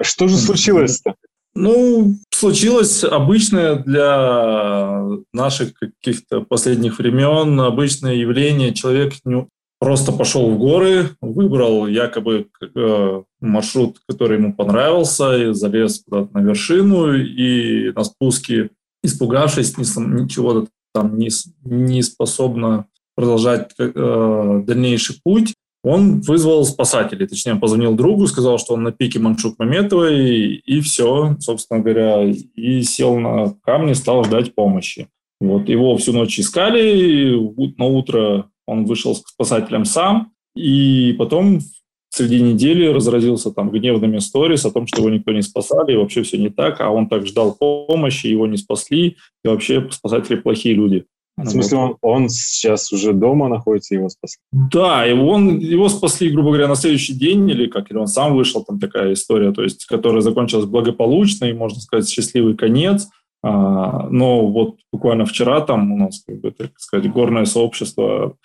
Что 0.00 0.28
же 0.28 0.36
случилось-то? 0.36 1.14
Ну, 1.54 2.16
случилось 2.30 3.02
обычное 3.02 3.76
для 3.76 5.02
наших 5.32 5.72
каких-то 5.74 6.42
последних 6.42 6.98
времен, 6.98 7.58
обычное 7.60 8.14
явление. 8.14 8.74
Человек 8.74 9.14
просто 9.86 10.10
пошел 10.10 10.50
в 10.50 10.58
горы, 10.58 11.10
выбрал 11.20 11.86
якобы 11.86 12.48
э, 12.60 13.22
маршрут, 13.40 13.98
который 14.08 14.36
ему 14.36 14.52
понравился, 14.52 15.36
и 15.36 15.54
залез 15.54 16.02
куда-то 16.04 16.36
на 16.36 16.42
вершину, 16.42 17.14
и 17.14 17.92
на 17.92 18.02
спуске, 18.02 18.70
испугавшись, 19.04 19.78
ничего 19.78 20.66
там 20.92 21.16
не, 21.16 21.28
не 21.62 22.02
способно 22.02 22.86
продолжать 23.14 23.74
э, 23.78 24.62
дальнейший 24.66 25.20
путь, 25.22 25.54
он 25.84 26.20
вызвал 26.20 26.64
спасателей, 26.64 27.28
точнее, 27.28 27.54
позвонил 27.54 27.94
другу, 27.94 28.26
сказал, 28.26 28.58
что 28.58 28.74
он 28.74 28.82
на 28.82 28.90
пике 28.90 29.20
Маншук 29.20 29.56
Маметовой, 29.60 30.18
и, 30.18 30.54
и 30.66 30.80
все, 30.80 31.36
собственно 31.38 31.78
говоря, 31.78 32.24
и 32.24 32.82
сел 32.82 33.16
на 33.20 33.54
камни, 33.62 33.92
стал 33.92 34.24
ждать 34.24 34.52
помощи. 34.52 35.06
Вот 35.40 35.68
его 35.68 35.96
всю 35.96 36.12
ночь 36.12 36.40
искали, 36.40 37.36
на 37.78 37.84
утро 37.84 38.50
он 38.66 38.84
вышел 38.84 39.14
с 39.14 39.20
спасателем 39.20 39.84
сам, 39.84 40.32
и 40.54 41.14
потом 41.18 41.60
среди 42.08 42.40
недели 42.40 42.86
разразился 42.86 43.50
там 43.50 43.70
гневными 43.70 44.18
сторис 44.18 44.64
о 44.64 44.70
том, 44.70 44.86
что 44.86 45.00
его 45.00 45.10
никто 45.10 45.32
не 45.32 45.42
спасали, 45.42 45.92
и 45.92 45.96
вообще 45.96 46.22
все 46.22 46.38
не 46.38 46.48
так, 46.48 46.80
а 46.80 46.90
он 46.90 47.08
так 47.08 47.26
ждал 47.26 47.54
помощи, 47.54 48.26
его 48.26 48.46
не 48.46 48.56
спасли, 48.56 49.16
и 49.44 49.48
вообще 49.48 49.88
спасатели 49.90 50.36
плохие 50.36 50.74
люди. 50.74 51.04
В 51.36 51.48
смысле, 51.48 51.76
он, 51.76 51.96
он 52.00 52.28
сейчас 52.30 52.90
уже 52.92 53.12
дома 53.12 53.48
находится, 53.48 53.94
его 53.94 54.08
спасли? 54.08 54.38
Да, 54.52 55.04
его, 55.04 55.28
он, 55.28 55.58
его 55.58 55.90
спасли, 55.90 56.30
грубо 56.30 56.48
говоря, 56.48 56.66
на 56.66 56.76
следующий 56.76 57.12
день, 57.12 57.48
или 57.50 57.66
как, 57.66 57.90
или 57.90 57.98
он 57.98 58.06
сам 58.06 58.34
вышел, 58.34 58.64
там 58.64 58.78
такая 58.78 59.12
история, 59.12 59.52
то 59.52 59.62
есть, 59.62 59.84
которая 59.84 60.22
закончилась 60.22 60.64
благополучно, 60.64 61.44
и, 61.44 61.52
можно 61.52 61.78
сказать, 61.78 62.08
счастливый 62.08 62.56
конец. 62.56 63.08
А, 63.42 64.08
но 64.10 64.46
вот 64.46 64.78
буквально 64.92 65.24
вчера 65.24 65.60
там 65.60 65.92
у 65.92 65.98
нас, 65.98 66.22
как 66.26 66.40
бы, 66.40 66.50
так 66.50 66.72
сказать, 66.78 67.10
горное 67.10 67.44
сообщество 67.44 68.36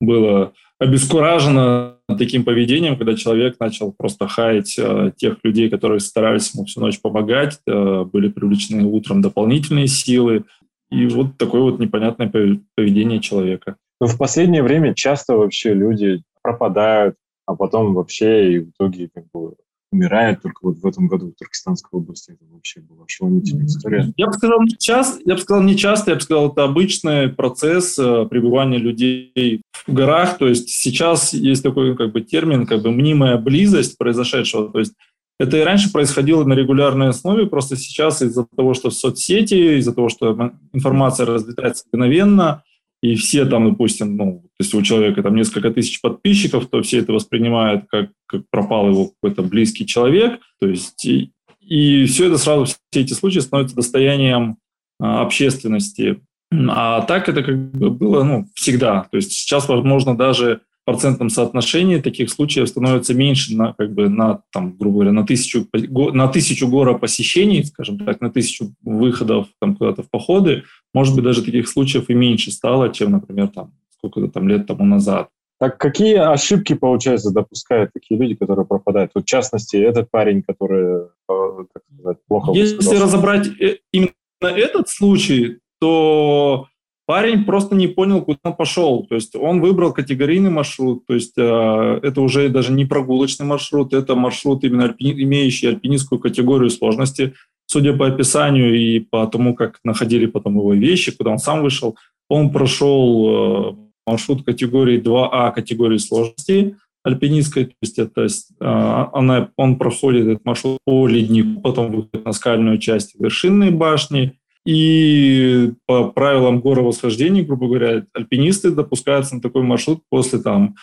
было 0.00 0.52
обескуражено 0.78 1.98
таким 2.18 2.44
поведением, 2.44 2.96
когда 2.96 3.14
человек 3.14 3.58
начал 3.58 3.92
просто 3.92 4.28
хаять 4.28 4.76
э, 4.78 5.12
тех 5.16 5.38
людей, 5.42 5.70
которые 5.70 6.00
старались 6.00 6.52
ему 6.54 6.66
всю 6.66 6.80
ночь 6.80 7.00
помогать, 7.00 7.58
э, 7.66 8.04
были 8.04 8.28
привлечены 8.28 8.84
утром 8.84 9.22
дополнительные 9.22 9.86
силы, 9.86 10.44
и 10.90 11.06
вот 11.06 11.38
такое 11.38 11.62
вот 11.62 11.80
непонятное 11.80 12.28
поведение 12.28 13.20
человека. 13.20 13.76
Но 14.00 14.06
в 14.06 14.18
последнее 14.18 14.62
время 14.62 14.94
часто 14.94 15.36
вообще 15.36 15.72
люди 15.72 16.22
пропадают, 16.42 17.16
а 17.46 17.54
потом 17.54 17.94
вообще 17.94 18.52
и 18.52 18.58
в 18.58 18.70
итоге 18.70 19.08
как 19.14 19.24
бы 19.32 19.54
умирает 19.94 20.42
только 20.42 20.58
вот 20.62 20.78
в 20.78 20.86
этом 20.86 21.06
году 21.06 21.28
в 21.28 21.38
Туркестанской 21.38 21.98
области. 21.98 22.32
Это 22.32 22.44
вообще 22.50 22.80
была 22.80 23.04
ошеломительная 23.04 23.66
история. 23.66 24.12
Я 24.16 24.26
бы 24.26 24.32
сказал, 24.32 24.60
не 24.62 24.76
часто, 24.76 25.20
я 25.24 25.34
бы 25.34 25.40
сказал, 25.40 25.62
не 25.62 25.76
часто, 25.76 26.10
я 26.10 26.16
бы 26.16 26.20
сказал, 26.20 26.52
это 26.52 26.64
обычный 26.64 27.28
процесс 27.28 27.98
э, 27.98 28.26
пребывания 28.28 28.78
людей 28.78 29.62
в 29.86 29.92
горах. 29.92 30.38
То 30.38 30.48
есть 30.48 30.68
сейчас 30.68 31.32
есть 31.32 31.62
такой 31.62 31.96
как 31.96 32.12
бы 32.12 32.20
термин, 32.20 32.66
как 32.66 32.82
бы 32.82 32.90
мнимая 32.90 33.38
близость 33.38 33.96
произошедшего. 33.96 34.70
То 34.70 34.80
есть 34.80 34.94
это 35.38 35.56
и 35.56 35.62
раньше 35.62 35.90
происходило 35.90 36.44
на 36.44 36.54
регулярной 36.54 37.08
основе, 37.08 37.46
просто 37.46 37.76
сейчас 37.76 38.22
из-за 38.22 38.46
того, 38.56 38.74
что 38.74 38.90
соцсети, 38.90 39.78
из-за 39.78 39.92
того, 39.92 40.08
что 40.08 40.52
информация 40.72 41.26
разлетается 41.26 41.84
мгновенно, 41.92 42.62
и 43.04 43.16
все 43.16 43.44
там, 43.44 43.68
допустим, 43.68 44.16
ну, 44.16 44.42
если 44.58 44.78
у 44.78 44.82
человека 44.82 45.22
там 45.22 45.36
несколько 45.36 45.70
тысяч 45.70 46.00
подписчиков, 46.00 46.68
то 46.70 46.80
все 46.80 47.00
это 47.00 47.12
воспринимают 47.12 47.84
как, 47.90 48.08
как 48.24 48.48
пропал 48.48 48.88
его 48.88 49.10
какой-то 49.10 49.42
близкий 49.42 49.86
человек, 49.86 50.40
то 50.58 50.66
есть 50.66 51.04
и, 51.04 51.30
и 51.60 52.06
все 52.06 52.28
это 52.28 52.38
сразу, 52.38 52.64
все 52.64 52.78
эти 53.02 53.12
случаи 53.12 53.40
становятся 53.40 53.76
достоянием 53.76 54.56
а, 54.98 55.20
общественности. 55.20 56.22
А 56.50 57.02
так 57.02 57.28
это 57.28 57.42
как 57.42 57.72
бы 57.72 57.90
было 57.90 58.24
ну, 58.24 58.46
всегда. 58.54 59.06
То 59.10 59.18
есть 59.18 59.32
сейчас, 59.32 59.68
возможно, 59.68 60.16
даже 60.16 60.62
процентном 60.84 61.30
соотношении 61.30 61.98
таких 61.98 62.30
случаев 62.30 62.68
становится 62.68 63.14
меньше 63.14 63.54
на, 63.54 63.72
как 63.72 63.92
бы, 63.92 64.08
на, 64.08 64.42
там, 64.52 64.76
грубо 64.76 64.96
говоря, 64.96 65.12
на 65.12 65.26
тысячу, 65.26 65.66
на 65.72 66.28
тысячу 66.28 66.68
гора 66.68 66.94
посещений, 66.94 67.64
скажем 67.64 67.98
так, 67.98 68.20
на 68.20 68.30
тысячу 68.30 68.74
выходов 68.82 69.48
там, 69.60 69.76
куда-то 69.76 70.02
в 70.02 70.10
походы, 70.10 70.64
может 70.94 71.14
быть, 71.14 71.24
даже 71.24 71.44
таких 71.44 71.68
случаев 71.68 72.08
и 72.08 72.14
меньше 72.14 72.50
стало, 72.50 72.92
чем, 72.92 73.10
например, 73.10 73.48
там, 73.48 73.74
сколько-то 73.90 74.28
там 74.28 74.48
лет 74.48 74.66
тому 74.66 74.84
назад. 74.84 75.28
Так 75.60 75.78
какие 75.78 76.16
ошибки, 76.16 76.74
получается, 76.74 77.32
допускают 77.32 77.92
такие 77.92 78.18
люди, 78.18 78.34
которые 78.34 78.66
пропадают? 78.66 79.12
Вот, 79.14 79.24
в 79.24 79.26
частности, 79.26 79.76
этот 79.76 80.10
парень, 80.10 80.42
который, 80.42 81.06
э, 81.06 81.64
как 81.72 81.82
сказать, 81.98 82.18
плохо 82.26 82.52
Если 82.52 82.96
разобрать 82.96 83.48
э, 83.60 83.78
именно 83.92 84.12
этот 84.42 84.88
случай, 84.88 85.58
то 85.80 86.66
Парень 87.06 87.44
просто 87.44 87.74
не 87.74 87.86
понял, 87.86 88.22
куда 88.22 88.38
он 88.44 88.54
пошел. 88.54 89.04
То 89.04 89.14
есть 89.14 89.36
он 89.36 89.60
выбрал 89.60 89.92
категорийный 89.92 90.50
маршрут. 90.50 91.04
То 91.06 91.14
есть 91.14 91.34
э, 91.36 92.00
это 92.02 92.20
уже 92.22 92.48
даже 92.48 92.72
не 92.72 92.86
прогулочный 92.86 93.44
маршрут, 93.44 93.92
это 93.92 94.14
маршрут, 94.14 94.64
именно 94.64 94.84
альпини, 94.84 95.22
имеющий 95.22 95.68
альпинистскую 95.68 96.18
категорию 96.18 96.70
сложности. 96.70 97.34
Судя 97.66 97.94
по 97.94 98.06
описанию 98.06 98.74
и 98.74 99.00
по 99.00 99.26
тому, 99.26 99.54
как 99.54 99.80
находили 99.84 100.26
потом 100.26 100.56
его 100.56 100.72
вещи, 100.72 101.16
куда 101.16 101.30
он 101.30 101.38
сам 101.38 101.62
вышел, 101.62 101.96
он 102.28 102.50
прошел 102.50 103.28
э, 103.28 103.76
маршрут 104.06 104.44
категории 104.44 105.00
2А, 105.00 105.28
а 105.30 105.50
категории 105.50 105.98
сложности 105.98 106.76
альпинистской, 107.04 107.66
то 107.66 107.74
есть 107.82 107.98
это 107.98 108.22
э, 108.22 109.06
она, 109.12 109.50
он 109.56 109.76
проходит 109.76 110.26
этот 110.26 110.44
маршрут 110.46 110.78
по 110.86 111.06
леднику, 111.06 111.60
потом 111.60 111.92
выходит 111.92 112.24
на 112.24 112.32
скальную 112.32 112.78
часть 112.78 113.14
вершинной 113.18 113.70
башни, 113.70 114.38
и 114.64 115.72
по 115.86 116.08
правилам 116.10 116.60
горовосхождения, 116.60 117.44
грубо 117.44 117.68
говоря, 117.68 118.06
альпинисты 118.14 118.70
допускаются 118.70 119.36
на 119.36 119.42
такой 119.42 119.62
маршрут 119.62 120.02
после 120.08 120.38
там, 120.38 120.76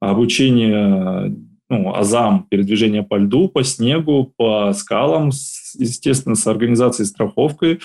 обучения 0.00 1.34
ну, 1.68 1.94
азам, 1.94 2.46
передвижения 2.50 3.04
по 3.04 3.16
льду, 3.16 3.48
по 3.48 3.62
снегу, 3.62 4.32
по 4.36 4.72
скалам, 4.72 5.30
естественно, 5.74 6.34
с 6.34 6.46
организацией 6.46 7.06
страховкой. 7.06 7.76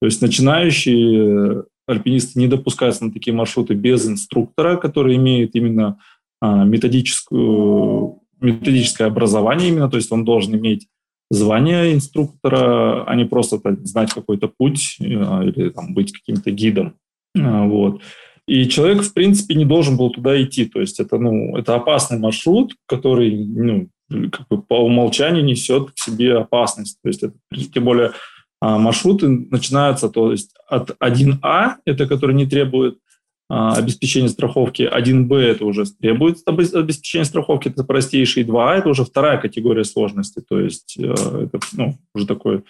То 0.00 0.06
есть 0.06 0.22
начинающие 0.22 1.64
альпинисты 1.86 2.38
не 2.38 2.46
допускаются 2.46 3.04
на 3.04 3.12
такие 3.12 3.34
маршруты 3.34 3.74
без 3.74 4.08
инструктора, 4.08 4.76
который 4.76 5.16
имеет 5.16 5.54
именно 5.54 5.98
а, 6.40 6.64
методическую, 6.64 8.20
методическое 8.40 9.08
образование 9.08 9.68
именно, 9.68 9.90
то 9.90 9.98
есть 9.98 10.10
он 10.10 10.24
должен 10.24 10.56
иметь 10.56 10.88
звание 11.34 11.94
инструктора, 11.94 13.04
а 13.04 13.14
не 13.14 13.24
просто 13.24 13.58
так, 13.58 13.84
знать 13.86 14.12
какой-то 14.12 14.48
путь 14.48 14.96
э, 15.00 15.04
или 15.04 15.70
там, 15.70 15.94
быть 15.94 16.12
каким-то 16.12 16.50
гидом. 16.50 16.94
А, 17.36 17.66
вот. 17.66 18.00
И 18.46 18.68
человек, 18.68 19.02
в 19.02 19.12
принципе, 19.12 19.54
не 19.54 19.64
должен 19.64 19.96
был 19.96 20.10
туда 20.10 20.40
идти. 20.42 20.66
То 20.66 20.80
есть 20.80 21.00
это, 21.00 21.18
ну, 21.18 21.56
это 21.56 21.74
опасный 21.74 22.18
маршрут, 22.18 22.74
который 22.86 23.34
ну, 23.34 23.88
как 24.30 24.48
бы 24.48 24.62
по 24.62 24.84
умолчанию 24.84 25.44
несет 25.44 25.90
в 25.94 26.04
себе 26.04 26.36
опасность. 26.36 26.98
То 27.02 27.08
есть 27.08 27.22
это, 27.22 27.34
тем 27.72 27.84
более 27.84 28.12
а, 28.60 28.78
маршруты 28.78 29.28
начинаются 29.28 30.08
то 30.08 30.30
есть 30.30 30.54
от 30.68 30.96
1А, 30.98 31.74
это 31.84 32.06
который 32.06 32.34
не 32.34 32.46
требует 32.46 32.98
обеспечение 33.48 34.30
страховки 34.30 34.82
1Б 34.82 35.36
это 35.36 35.64
уже 35.66 35.84
требует 35.84 36.38
обеспечения 36.46 37.24
страховки, 37.24 37.68
это 37.68 37.84
простейший 37.84 38.44
2А, 38.44 38.78
это 38.78 38.88
уже 38.88 39.04
вторая 39.04 39.38
категория 39.38 39.84
сложности, 39.84 40.42
то 40.46 40.58
есть 40.58 40.96
э, 40.98 41.12
это 41.12 41.60
ну, 41.72 41.98
уже 42.14 42.26
такой, 42.26 42.64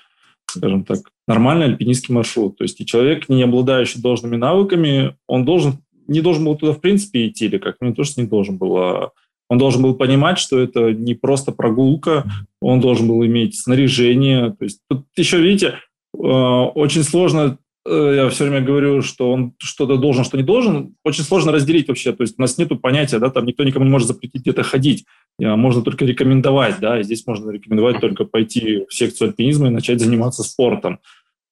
скажем 0.51 0.85
так, 0.85 0.99
нормальный 1.29 1.67
альпинистский 1.67 2.15
маршрут. 2.15 2.59
То 2.59 2.65
есть 2.65 2.81
и 2.81 2.87
человек, 2.87 3.29
не 3.29 3.43
обладающий 3.43 4.03
должными 4.03 4.37
навыками, 4.37 5.17
он 5.29 5.45
должен, 5.45 5.75
не 6.09 6.21
должен 6.21 6.45
был 6.45 6.57
туда 6.57 6.73
в 6.73 6.81
принципе 6.81 7.29
идти, 7.29 7.47
или 7.47 7.59
как, 7.59 7.77
ну, 7.81 7.89
не 7.89 7.95
то, 7.95 8.03
что 8.03 8.21
не 8.21 8.27
должен 8.27 8.59
был, 8.59 8.77
а 8.77 9.13
он 9.49 9.59
должен 9.59 9.83
был 9.83 9.95
понимать, 9.95 10.39
что 10.39 10.59
это 10.59 10.93
не 10.93 11.15
просто 11.15 11.53
прогулка, 11.53 12.25
он 12.61 12.81
должен 12.81 13.07
был 13.07 13.25
иметь 13.25 13.57
снаряжение. 13.57 14.51
То 14.51 14.65
есть 14.65 14.81
тут 14.89 15.07
еще, 15.17 15.41
видите, 15.41 15.75
э, 16.15 16.19
очень 16.19 17.05
сложно 17.05 17.59
я 17.87 18.29
все 18.31 18.45
время 18.45 18.65
говорю, 18.65 19.03
что 19.03 19.31
он 19.31 19.55
что-то 19.59 19.97
должен, 19.97 20.25
что 20.25 20.37
не 20.37 20.43
должен, 20.43 20.95
очень 21.05 21.23
сложно 21.23 21.53
разделить 21.53 21.89
вообще. 21.89 22.13
То 22.13 22.23
есть 22.23 22.37
у 22.39 22.41
нас 22.41 22.57
нет 22.57 22.71
понятия, 22.81 23.19
да, 23.19 23.31
там 23.31 23.45
никто 23.45 23.65
никому 23.65 23.85
не 23.85 23.91
может 23.91 24.09
запретить 24.09 24.43
где-то 24.43 24.63
ходить. 24.63 25.05
Можно 25.39 25.83
только 25.83 26.05
рекомендовать, 26.05 26.77
да, 26.81 27.01
и 27.01 27.03
здесь 27.03 27.27
можно 27.27 27.51
рекомендовать 27.51 28.01
только 28.01 28.25
пойти 28.25 28.87
в 28.89 28.95
секцию 28.95 29.29
альпинизма 29.29 29.67
и 29.67 29.71
начать 29.71 30.01
заниматься 30.01 30.43
спортом. 30.43 31.01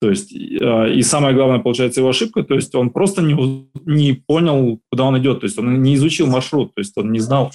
То 0.01 0.11
есть, 0.11 0.33
э, 0.35 0.95
и 0.95 1.03
самое 1.03 1.33
главное, 1.33 1.61
получается, 1.61 2.01
его 2.01 2.09
ошибка, 2.09 2.43
то 2.43 2.55
есть 2.55 2.75
он 2.75 2.91
просто 2.91 3.23
не, 3.23 3.69
не 3.85 4.15
понял, 4.15 4.81
куда 4.91 5.05
он 5.05 5.17
идет, 5.19 5.41
то 5.41 5.45
есть 5.45 5.59
он 5.59 5.81
не 5.81 5.95
изучил 5.95 6.27
маршрут, 6.27 6.75
то 6.75 6.81
есть 6.81 6.97
он 6.97 7.13
не 7.13 7.21
знал, 7.21 7.53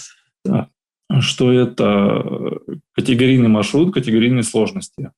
что 1.19 1.51
это 1.51 2.59
категорийный 2.93 3.49
маршрут, 3.49 3.93
категорийной 3.93 4.43
сложности. 4.43 5.11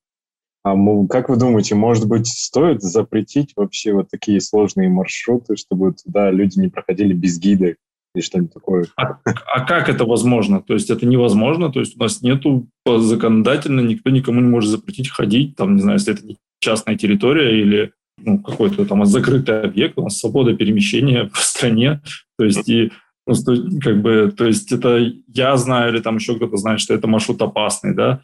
А 0.64 0.76
как 1.08 1.30
вы 1.30 1.38
думаете, 1.38 1.76
может 1.76 2.08
быть, 2.08 2.28
стоит 2.28 2.82
запретить 2.82 3.54
вообще 3.56 3.94
вот 3.94 4.10
такие 4.10 4.42
сложные 4.42 4.90
маршруты, 4.90 5.56
чтобы 5.56 5.94
туда 5.94 6.32
люди 6.32 6.60
не 6.60 6.68
проходили 6.68 7.14
без 7.14 7.40
гида 7.40 7.76
или 8.14 8.22
что-нибудь 8.22 8.54
такое? 8.54 8.86
А, 8.98 9.20
а 9.26 9.66
как 9.66 9.88
это 9.88 10.04
возможно? 10.06 10.62
То 10.62 10.74
есть 10.74 10.90
это 10.90 11.06
невозможно, 11.06 11.72
то 11.72 11.80
есть 11.80 11.96
у 11.96 12.00
нас 12.00 12.22
нету 12.22 12.68
законодательно, 12.86 13.82
никто 13.82 14.10
никому 14.10 14.42
не 14.42 14.50
может 14.50 14.70
запретить 14.70 15.10
ходить, 15.10 15.56
там, 15.56 15.76
не 15.76 15.82
знаю, 15.82 15.98
если 15.98 16.14
это 16.14 16.24
частная 16.60 16.98
территория 16.98 17.62
или 17.62 17.94
ну, 18.22 18.40
какой-то 18.40 18.86
там 18.86 19.06
закрытый 19.06 19.62
объект, 19.62 19.98
у 19.98 20.04
нас 20.04 20.20
свобода 20.20 20.54
перемещения 20.54 21.26
по 21.34 21.40
стране, 21.40 22.02
то 22.38 22.44
есть 22.44 22.68
и 22.68 22.92
ну, 23.26 23.36
как 23.80 24.02
бы, 24.02 24.34
то 24.36 24.46
есть 24.46 24.72
это 24.72 25.00
я 25.28 25.56
знаю 25.56 25.94
или 25.94 26.02
там 26.02 26.18
еще 26.18 26.36
кто-то 26.36 26.58
знает, 26.58 26.80
что 26.80 26.96
это 26.96 27.08
маршрут 27.08 27.42
опасный, 27.42 27.94
да, 27.94 28.24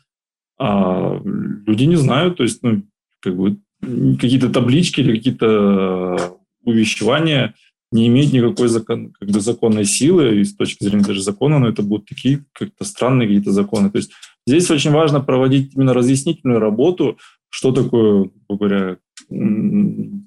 а 0.58 1.20
люди 1.24 1.84
не 1.84 1.96
знают, 1.96 2.38
то 2.38 2.44
есть, 2.44 2.63
ну, 2.63 2.84
как 3.22 3.36
бы 3.36 3.58
какие-то 3.82 4.50
таблички 4.50 5.02
или 5.02 5.18
какие-то 5.18 6.38
увещевания 6.63 7.54
не 7.91 8.08
имеют 8.08 8.34
никакой 8.34 8.68
закон, 8.68 9.13
как 9.20 9.30
бы 9.30 9.39
законной 9.39 9.86
силы, 9.86 10.39
и 10.39 10.44
с 10.44 10.56
точки 10.56 10.84
зрения 10.84 11.04
даже 11.04 11.22
закона, 11.22 11.60
но 11.60 11.70
это 11.70 11.84
будут 11.84 12.08
такие 12.08 12.44
как-то 12.54 12.84
странные 12.84 13.28
какие-то 13.28 13.52
законы. 13.52 13.89
То 13.89 13.98
есть 13.98 14.12
здесь 14.48 14.70
очень 14.72 14.91
важно 14.91 15.22
проводить 15.22 15.76
именно 15.76 15.94
разъяснительную 15.94 16.60
работу, 16.60 17.18
что 17.50 17.72
такое, 17.72 18.30
говоря, 18.50 18.98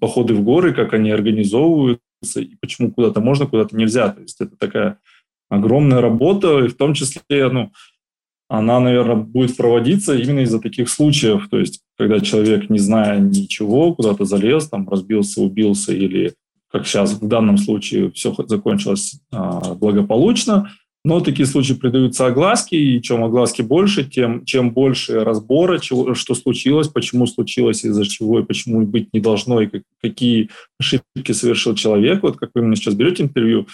походы 0.01 0.35
в 0.35 0.43
горы, 0.43 0.73
как 0.73 0.95
они 0.95 1.11
организовываются, 1.11 2.41
и 2.41 2.57
почему 2.61 2.91
куда-то 2.91 3.21
можно, 3.21 3.47
куда-то 3.47 3.77
нельзя. 3.77 4.09
То 4.11 4.23
есть 4.23 4.41
это 4.41 4.57
такая 4.57 4.99
огромная 5.51 6.01
работа, 6.01 6.65
и 6.65 6.69
в 6.69 6.77
том 6.77 6.95
числе, 6.95 7.51
ну, 7.51 7.73
она, 8.49 8.81
наверное, 8.81 9.17
будет 9.17 9.57
проводиться 9.57 10.17
именно 10.17 10.41
из-за 10.41 10.59
таких 10.59 10.89
случаев. 10.89 11.49
То 11.51 11.59
есть, 11.59 11.81
когда 11.99 12.21
человек, 12.21 12.71
не 12.71 12.79
зная 12.79 13.19
ничего, 13.19 13.95
куда-то 13.95 14.25
залез, 14.25 14.69
там, 14.69 14.89
разбился, 14.89 15.43
убился 15.43 15.93
или, 15.93 16.35
как 16.73 16.87
сейчас 16.87 17.13
в 17.13 17.29
данном 17.29 17.59
случае, 17.59 18.11
все 18.13 18.35
закончилось 18.47 19.21
а, 19.31 19.75
благополучно, 19.75 20.71
но 21.05 21.21
такие 21.21 21.47
случаи 21.47 21.75
придаются 21.75 22.27
огласке, 22.27 22.77
и 22.77 23.01
чем 23.01 23.23
огласки 23.23 23.63
больше, 23.63 24.05
тем 24.05 24.45
чем 24.45 24.73
больше 24.73 25.21
разбора, 25.25 25.79
чего, 25.79 26.15
что 26.15 26.35
случилось, 26.35 26.89
почему 26.89 27.27
случилось, 27.27 27.85
из-за 27.85 28.05
чего 28.05 28.41
и 28.41 28.45
почему 28.45 28.85
быть 28.85 29.13
не 29.13 29.21
должно, 29.21 29.61
и 29.61 29.69
как, 29.69 29.83
какие 30.03 30.51
ошибки 30.79 31.33
совершил 31.33 31.75
человек. 31.75 32.23
Вот 32.23 32.37
как 32.37 32.51
вы 32.55 32.63
именно 32.63 32.77
сейчас 32.77 32.95
берете 32.95 33.23
интервью, 33.23 33.69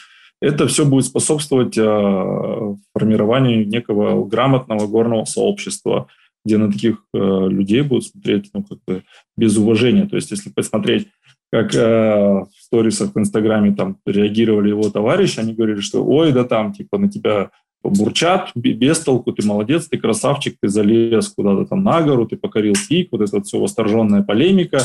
это 0.44 0.66
все 0.66 0.84
будет 0.84 1.06
способствовать 1.06 1.78
э, 1.78 2.76
формированию 2.92 3.66
некого 3.66 4.26
грамотного 4.26 4.86
горного 4.86 5.24
сообщества, 5.24 6.08
где 6.44 6.58
на 6.58 6.70
таких 6.70 7.02
э, 7.14 7.18
людей 7.18 7.80
будут 7.80 8.04
смотреть 8.04 8.50
ну, 8.52 8.62
как 8.62 8.78
бы 8.86 9.02
без 9.38 9.56
уважения. 9.56 10.06
То 10.06 10.16
есть 10.16 10.30
если 10.30 10.50
посмотреть, 10.50 11.08
как 11.50 11.74
э, 11.74 11.78
в 11.80 12.48
сторисах 12.58 13.14
в 13.14 13.18
Инстаграме 13.18 13.74
там 13.74 13.96
реагировали 14.04 14.68
его 14.68 14.90
товарищи, 14.90 15.40
они 15.40 15.54
говорили, 15.54 15.80
что 15.80 16.04
ой, 16.04 16.32
да 16.32 16.44
там, 16.44 16.74
типа, 16.74 16.98
на 16.98 17.08
тебя 17.08 17.50
бурчат 17.82 18.50
без 18.54 19.00
толку, 19.00 19.32
ты 19.32 19.46
молодец, 19.46 19.88
ты 19.88 19.96
красавчик, 19.96 20.56
ты 20.60 20.68
залез 20.68 21.28
куда-то 21.28 21.64
там 21.64 21.82
на 21.84 22.02
гору, 22.02 22.26
ты 22.26 22.36
покорил 22.36 22.74
пик, 22.88 23.08
вот 23.12 23.22
это 23.22 23.36
вот 23.36 23.46
все 23.46 23.58
восторженная 23.58 24.22
полемика. 24.22 24.80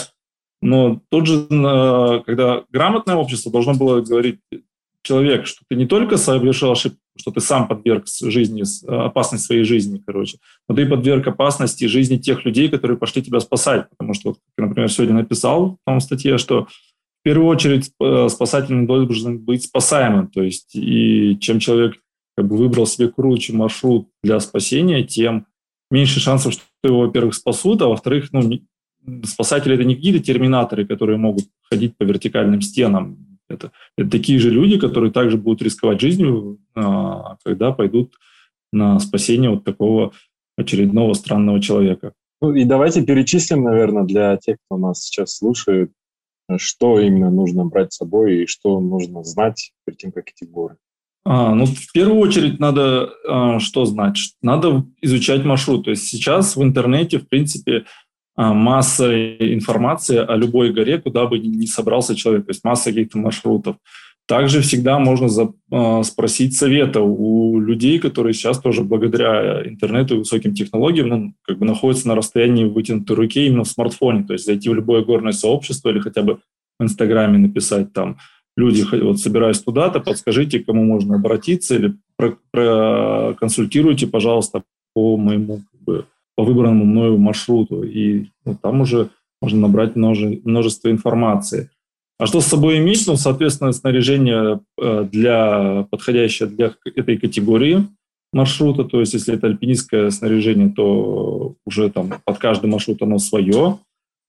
Но 0.61 1.01
тут 1.09 1.25
же, 1.25 1.47
когда 2.25 2.63
грамотное 2.69 3.15
общество 3.15 3.49
должно 3.49 3.75
было 3.75 4.01
говорить, 4.01 4.39
человек, 5.03 5.47
что 5.47 5.61
ты 5.69 5.75
не 5.75 5.85
только 5.85 6.17
совершил 6.17 6.71
ошибку, 6.71 6.99
что 7.17 7.31
ты 7.31 7.41
сам 7.41 7.67
подверг 7.67 8.05
жизни, 8.07 8.63
опасность 8.87 9.45
своей 9.45 9.63
жизни, 9.63 10.01
короче, 10.05 10.37
но 10.67 10.75
ты 10.75 10.85
подверг 10.85 11.27
опасности 11.27 11.85
жизни 11.85 12.17
тех 12.17 12.45
людей, 12.45 12.69
которые 12.69 12.97
пошли 12.97 13.21
тебя 13.21 13.39
спасать. 13.39 13.89
Потому 13.89 14.13
что, 14.13 14.35
например, 14.57 14.91
сегодня 14.91 15.15
написал 15.15 15.77
в 15.85 15.99
статье, 15.99 16.37
что 16.37 16.67
в 17.19 17.23
первую 17.23 17.47
очередь 17.47 17.91
э, 17.99 18.29
спасатель 18.29 18.85
должен 18.85 19.39
быть 19.39 19.63
спасаемым. 19.63 20.27
То 20.27 20.41
есть, 20.41 20.75
и 20.75 21.37
чем 21.41 21.59
человек 21.59 21.97
как 22.37 22.47
бы 22.47 22.55
выбрал 22.55 22.85
себе 22.85 23.09
круче 23.09 23.51
маршрут 23.51 24.07
для 24.23 24.39
спасения, 24.39 25.03
тем 25.03 25.45
меньше 25.91 26.21
шансов, 26.21 26.53
что 26.53 26.63
его, 26.83 27.01
во-первых, 27.01 27.35
спасут, 27.35 27.81
а 27.81 27.87
во-вторых, 27.87 28.29
ну, 28.31 28.49
спасатели 29.25 29.75
это 29.75 29.83
не 29.83 29.95
какие-то 29.95 30.19
терминаторы, 30.19 30.85
которые 30.85 31.17
могут 31.17 31.45
ходить 31.63 31.97
по 31.97 32.03
вертикальным 32.03 32.61
стенам, 32.61 33.28
это, 33.49 33.71
это 33.97 34.09
такие 34.09 34.39
же 34.39 34.49
люди, 34.49 34.77
которые 34.79 35.11
также 35.11 35.37
будут 35.37 35.61
рисковать 35.61 35.99
жизнью, 35.99 36.59
а, 36.75 37.37
когда 37.43 37.71
пойдут 37.71 38.13
на 38.71 38.99
спасение 38.99 39.49
вот 39.49 39.63
такого 39.63 40.13
очередного 40.57 41.13
странного 41.13 41.61
человека. 41.61 42.13
Ну 42.41 42.53
и 42.53 42.63
давайте 42.63 43.03
перечислим, 43.03 43.63
наверное, 43.63 44.03
для 44.03 44.37
тех, 44.37 44.57
кто 44.65 44.77
нас 44.77 45.03
сейчас 45.03 45.35
слушает, 45.35 45.91
что 46.57 46.99
именно 46.99 47.29
нужно 47.29 47.65
брать 47.65 47.93
с 47.93 47.97
собой 47.97 48.43
и 48.43 48.47
что 48.47 48.79
нужно 48.79 49.23
знать 49.23 49.71
перед 49.85 49.97
тем, 49.97 50.11
как 50.11 50.29
идти 50.29 50.45
в 50.45 50.51
горы. 50.51 50.77
А, 51.25 51.53
ну, 51.53 51.65
в 51.65 51.91
первую 51.91 52.19
очередь 52.19 52.59
надо 52.59 53.11
а, 53.27 53.59
что 53.59 53.85
знать? 53.85 54.17
Надо 54.41 54.85
изучать 55.01 55.43
маршрут. 55.43 55.85
То 55.85 55.91
есть 55.91 56.07
сейчас 56.07 56.55
в 56.55 56.63
интернете, 56.63 57.19
в 57.19 57.27
принципе, 57.27 57.85
масса 58.39 59.35
информации 59.53 60.17
о 60.17 60.35
любой 60.35 60.71
горе, 60.71 60.97
куда 60.99 61.25
бы 61.25 61.39
ни 61.39 61.65
собрался 61.65 62.15
человек, 62.15 62.45
то 62.45 62.51
есть 62.51 62.63
масса 62.63 62.91
каких-то 62.91 63.17
маршрутов. 63.17 63.75
Также 64.29 64.61
всегда 64.61 64.99
можно 64.99 65.27
э, 65.27 66.03
спросить 66.03 66.55
совета 66.55 67.01
у 67.01 67.59
людей, 67.59 67.97
которые 67.97 68.33
сейчас 68.33 68.59
тоже 68.59 68.83
благодаря 68.83 69.67
интернету 69.67 70.15
и 70.15 70.17
высоким 70.19 70.53
технологиям 70.53 71.07
ну, 71.07 71.33
как 71.41 71.57
бы 71.57 71.65
находятся 71.65 72.07
на 72.07 72.15
расстоянии 72.15 72.65
вытянутой 72.65 73.15
руки 73.15 73.47
именно 73.47 73.63
в 73.63 73.67
смартфоне. 73.67 74.23
То 74.23 74.33
есть 74.33 74.45
зайти 74.45 74.69
в 74.69 74.75
любое 74.75 75.03
горное 75.03 75.31
сообщество 75.31 75.89
или 75.89 75.99
хотя 75.99 76.21
бы 76.21 76.39
в 76.79 76.83
Инстаграме 76.83 77.39
написать 77.39 77.91
там 77.91 78.19
люди, 78.55 78.85
вот 79.01 79.19
собираюсь 79.19 79.61
туда-то, 79.61 79.99
подскажите, 79.99 80.59
к 80.59 80.65
кому 80.67 80.83
можно 80.83 81.15
обратиться 81.15 81.75
или 81.75 81.95
проконсультируйте, 82.51 84.05
пожалуйста, 84.05 84.61
по 84.93 85.17
моему 85.17 85.63
как 85.71 85.81
бы, 85.81 86.05
по 86.39 86.45
выбранному 86.45 86.85
мною 86.85 87.17
маршруту. 87.17 87.83
И 87.83 88.27
ну, 88.45 88.55
там 88.55 88.79
уже 88.79 89.09
можно 89.41 89.59
набрать 89.59 89.97
множе, 89.97 90.39
множество 90.45 90.89
информации. 90.89 91.69
А 92.17 92.27
что 92.27 92.39
с 92.39 92.45
собой 92.45 92.77
иметь? 92.77 93.05
Ну, 93.07 93.17
соответственно, 93.17 93.73
снаряжение 93.73 94.61
э, 94.81 95.05
для, 95.11 95.85
подходящее 95.91 96.47
для 96.47 96.75
этой 96.95 97.17
категории 97.17 97.87
маршрута. 98.31 98.85
То 98.85 99.01
есть, 99.01 99.13
если 99.13 99.35
это 99.35 99.47
альпинистское 99.47 100.09
снаряжение, 100.11 100.69
то 100.69 101.55
уже 101.65 101.89
там 101.89 102.13
под 102.23 102.37
каждый 102.37 102.69
маршрут 102.69 103.01
оно 103.01 103.17
свое. 103.17 103.79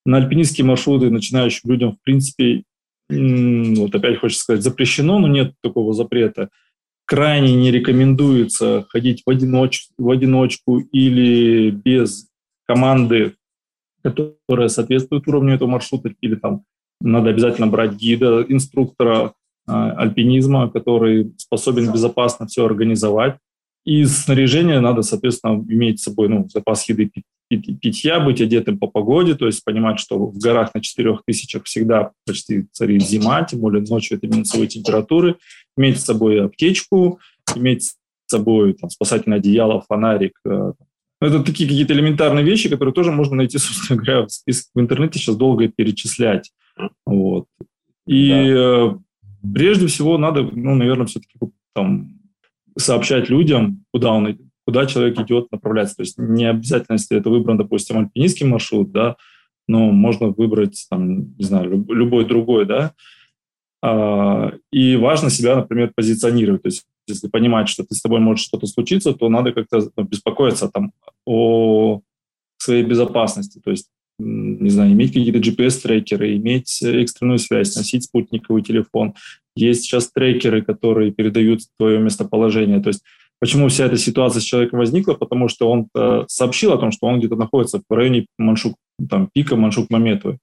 На 0.04 0.16
альпинистские 0.16 0.64
маршруты 0.64 1.10
начинающим 1.10 1.70
людям, 1.70 1.92
в 1.92 2.02
принципе, 2.02 2.64
вот 3.08 3.94
опять 3.94 4.18
хочется 4.18 4.42
сказать, 4.42 4.64
запрещено, 4.64 5.20
но 5.20 5.28
нет 5.28 5.52
такого 5.62 5.92
запрета 5.92 6.48
крайне 7.10 7.56
не 7.56 7.72
рекомендуется 7.72 8.86
ходить 8.88 9.24
в, 9.26 9.30
одиноч, 9.30 9.88
в 9.98 10.08
одиночку 10.10 10.78
или 10.78 11.70
без 11.70 12.28
команды, 12.68 13.34
которая 14.04 14.68
соответствует 14.68 15.26
уровню 15.26 15.54
этого 15.54 15.68
маршрута, 15.68 16.14
или 16.20 16.36
там 16.36 16.62
надо 17.00 17.30
обязательно 17.30 17.66
брать 17.66 17.94
гида, 17.94 18.46
инструктора 18.48 19.32
э, 19.66 19.72
альпинизма, 19.72 20.70
который 20.70 21.34
способен 21.36 21.92
безопасно 21.92 22.46
все 22.46 22.64
организовать. 22.64 23.38
И 23.84 24.04
снаряжение 24.04 24.78
надо, 24.78 25.02
соответственно, 25.02 25.54
иметь 25.68 25.98
с 25.98 26.04
собой 26.04 26.28
ну, 26.28 26.48
запас 26.48 26.88
еды 26.88 27.10
питья, 27.56 28.20
быть 28.20 28.40
одетым 28.40 28.78
по 28.78 28.86
погоде, 28.86 29.34
то 29.34 29.46
есть 29.46 29.64
понимать, 29.64 29.98
что 29.98 30.26
в 30.26 30.38
горах 30.38 30.72
на 30.74 30.80
4000 30.80 31.60
всегда 31.64 32.12
почти 32.24 32.66
царит 32.72 33.02
зима, 33.02 33.42
тем 33.42 33.60
более 33.60 33.82
ночью 33.82 34.16
это 34.16 34.28
минусовые 34.28 34.68
температуры, 34.68 35.36
иметь 35.76 36.00
с 36.00 36.04
собой 36.04 36.44
аптечку, 36.44 37.18
иметь 37.56 37.84
с 37.84 37.96
собой 38.26 38.74
там, 38.74 38.90
спасательное 38.90 39.38
одеяло, 39.38 39.84
фонарик. 39.88 40.38
Э, 40.46 40.72
ну, 41.20 41.26
это 41.26 41.42
такие 41.42 41.68
какие-то 41.68 41.92
элементарные 41.92 42.44
вещи, 42.44 42.68
которые 42.68 42.94
тоже 42.94 43.10
можно 43.10 43.36
найти, 43.36 43.58
собственно 43.58 44.00
говоря, 44.00 44.26
в, 44.26 44.30
списке, 44.30 44.70
в 44.74 44.80
интернете 44.80 45.18
сейчас 45.18 45.36
долго 45.36 45.68
перечислять. 45.68 46.50
Вот. 47.04 47.46
И 48.06 48.28
да. 48.28 48.36
Э, 48.36 48.94
прежде 49.52 49.88
всего 49.88 50.18
надо, 50.18 50.42
ну, 50.42 50.76
наверное, 50.76 51.06
все-таки 51.06 51.38
там 51.74 52.20
сообщать 52.78 53.28
людям, 53.28 53.84
куда 53.92 54.12
он 54.12 54.38
куда 54.66 54.86
человек 54.86 55.18
идет, 55.20 55.50
направляется. 55.50 55.96
То 55.96 56.02
есть 56.02 56.18
не 56.18 56.44
обязательно, 56.44 56.94
если 56.94 57.16
это 57.18 57.30
выбран, 57.30 57.58
допустим, 57.58 57.98
альпинистский 57.98 58.46
маршрут, 58.46 58.92
да, 58.92 59.16
но 59.68 59.90
можно 59.90 60.28
выбрать, 60.28 60.86
там, 60.90 61.36
не 61.36 61.44
знаю, 61.44 61.84
любой 61.88 62.24
другой, 62.24 62.66
да. 62.66 62.92
А, 63.82 64.52
и 64.72 64.96
важно 64.96 65.30
себя, 65.30 65.56
например, 65.56 65.92
позиционировать. 65.94 66.62
То 66.62 66.68
есть 66.68 66.84
если 67.06 67.28
понимать, 67.28 67.68
что 67.68 67.84
ты 67.84 67.94
с 67.94 68.00
тобой 68.00 68.20
может 68.20 68.44
что-то 68.44 68.66
случиться, 68.66 69.12
то 69.12 69.28
надо 69.28 69.52
как-то 69.52 69.90
ну, 69.96 70.04
беспокоиться 70.04 70.68
там 70.68 70.92
о 71.26 72.00
своей 72.58 72.84
безопасности. 72.84 73.60
То 73.62 73.70
есть, 73.70 73.88
не 74.18 74.70
знаю, 74.70 74.92
иметь 74.92 75.12
какие-то 75.12 75.38
GPS-трекеры, 75.38 76.36
иметь 76.36 76.82
экстренную 76.82 77.38
связь, 77.38 77.74
носить 77.76 78.04
спутниковый 78.04 78.62
телефон. 78.62 79.14
Есть 79.56 79.82
сейчас 79.84 80.10
трекеры, 80.12 80.62
которые 80.62 81.10
передают 81.10 81.60
твое 81.78 81.98
местоположение. 81.98 82.80
То 82.80 82.88
есть 82.88 83.02
Почему 83.40 83.68
вся 83.68 83.87
эта 83.87 83.96
ситуация 83.96 84.40
с 84.40 84.44
человеком 84.44 84.79
возникла? 84.79 85.14
Потому 85.14 85.48
что 85.48 85.70
он 85.70 85.88
э, 85.96 86.24
сообщил 86.29 86.72
о 86.72 86.79
том, 86.79 86.92
что 86.92 87.07
он 87.07 87.18
где-то 87.18 87.37
находится 87.37 87.81
в 87.88 87.92
районе 87.92 88.26
Маншук, 88.38 88.74
там, 89.09 89.31
пика 89.33 89.57
Маншук-Маметовой. 89.57 90.38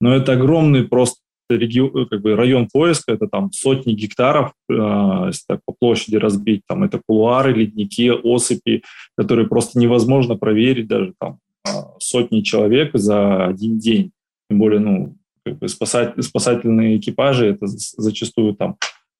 Но 0.00 0.14
это 0.14 0.34
огромный 0.34 0.84
просто 0.84 1.16
регион, 1.48 2.04
э, 2.04 2.06
как 2.06 2.22
бы 2.22 2.36
район 2.36 2.68
поиска, 2.72 3.12
это 3.12 3.26
там 3.26 3.52
сотни 3.52 3.92
гектаров, 3.92 4.52
э, 4.68 4.74
если 5.26 5.44
так 5.48 5.60
по 5.64 5.74
площади 5.78 6.16
разбить, 6.16 6.62
там 6.66 6.84
это 6.84 7.00
кулуары, 7.06 7.52
ледники, 7.52 8.10
осыпи, 8.10 8.82
которые 9.16 9.48
просто 9.48 9.78
невозможно 9.78 10.36
проверить 10.36 10.86
даже 10.86 11.14
там 11.18 11.38
э, 11.66 11.70
сотни 11.98 12.40
человек 12.42 12.90
за 12.94 13.46
один 13.46 13.78
день. 13.78 14.12
Тем 14.48 14.58
более, 14.58 14.80
ну, 14.80 15.16
как 15.44 15.58
бы 15.58 15.68
спасать, 15.68 16.14
спасательные 16.24 16.98
экипажи, 16.98 17.46
это 17.46 17.66
зачастую 17.66 18.54
там 18.54 18.76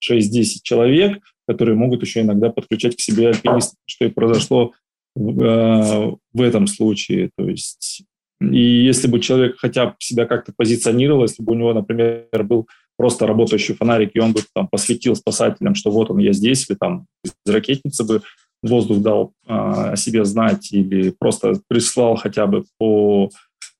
6-10 0.08 0.60
человек, 0.62 1.22
которые 1.46 1.76
могут 1.76 2.02
еще 2.02 2.20
иногда 2.20 2.50
подключать 2.50 2.96
к 2.96 3.00
себе 3.00 3.28
альпинистов, 3.28 3.78
что 3.86 4.04
и 4.04 4.10
произошло 4.10 4.72
в, 5.14 5.42
э, 5.42 6.16
в 6.32 6.40
этом 6.40 6.66
случае. 6.66 7.30
То 7.36 7.48
есть, 7.48 8.02
и 8.40 8.60
если 8.60 9.08
бы 9.08 9.20
человек 9.20 9.56
хотя 9.58 9.86
бы 9.86 9.94
себя 9.98 10.26
как-то 10.26 10.52
позиционировал, 10.56 11.22
если 11.22 11.42
бы 11.42 11.52
у 11.52 11.56
него, 11.56 11.72
например, 11.72 12.26
был 12.44 12.68
просто 12.96 13.26
работающий 13.26 13.74
фонарик, 13.74 14.10
и 14.14 14.20
он 14.20 14.32
бы 14.32 14.40
там 14.54 14.68
посветил 14.68 15.14
спасателям, 15.16 15.74
что 15.74 15.90
вот 15.90 16.10
он, 16.10 16.18
я 16.18 16.32
здесь, 16.32 16.68
или 16.68 16.76
там 16.76 17.06
из 17.24 17.32
ракетницы 17.46 18.04
бы 18.04 18.22
воздух 18.62 18.98
дал 18.98 19.32
э, 19.46 19.52
о 19.52 19.96
себе 19.96 20.24
знать, 20.24 20.72
или 20.72 21.10
просто 21.10 21.60
прислал 21.68 22.16
хотя 22.16 22.46
бы 22.46 22.64
по 22.78 23.30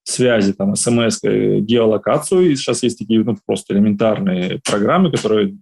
связи, 0.09 0.53
там, 0.53 0.77
смс, 0.77 1.21
геолокацию. 1.23 2.51
И 2.51 2.57
сейчас 2.57 2.83
есть 2.83 2.99
такие 2.99 3.23
ну, 3.25 3.37
просто 3.45 3.75
элементарные 3.75 4.61
программы, 4.64 5.11
которые 5.11 5.57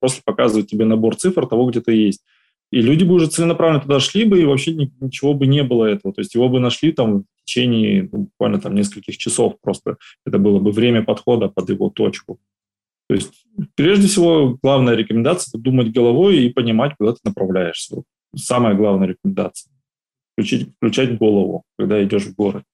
просто 0.00 0.22
показывают 0.24 0.68
тебе 0.68 0.84
набор 0.84 1.16
цифр 1.16 1.46
того, 1.46 1.70
где 1.70 1.80
ты 1.80 1.92
есть. 1.92 2.22
И 2.70 2.80
люди 2.80 3.04
бы 3.04 3.14
уже 3.14 3.26
целенаправленно 3.26 3.82
туда 3.82 4.00
шли 4.00 4.24
бы, 4.24 4.40
и 4.40 4.46
вообще 4.46 4.72
ничего 4.72 5.34
бы 5.34 5.46
не 5.46 5.62
было 5.62 5.84
этого. 5.84 6.14
То 6.14 6.20
есть 6.20 6.34
его 6.34 6.48
бы 6.48 6.58
нашли 6.58 6.92
там 6.92 7.20
в 7.20 7.44
течение 7.44 8.08
ну, 8.10 8.18
буквально 8.20 8.60
там 8.60 8.74
нескольких 8.74 9.18
часов 9.18 9.56
просто. 9.60 9.96
Это 10.24 10.38
было 10.38 10.58
бы 10.58 10.70
время 10.70 11.02
подхода 11.02 11.48
под 11.48 11.68
его 11.68 11.90
точку. 11.90 12.38
То 13.08 13.16
есть 13.16 13.44
прежде 13.74 14.06
всего 14.06 14.58
главная 14.62 14.94
рекомендация– 14.94 15.50
это 15.52 15.62
думать 15.62 15.92
головой 15.92 16.38
и 16.38 16.48
понимать, 16.48 16.94
куда 16.98 17.12
ты 17.12 17.18
направляешься. 17.24 18.02
Самая 18.34 18.74
главная 18.74 19.08
рекомендация– 19.08 19.70
включить, 20.32 20.72
включать 20.76 21.18
голову, 21.18 21.64
когда 21.76 22.02
идешь 22.02 22.24
в 22.24 22.34
горы. 22.34 22.64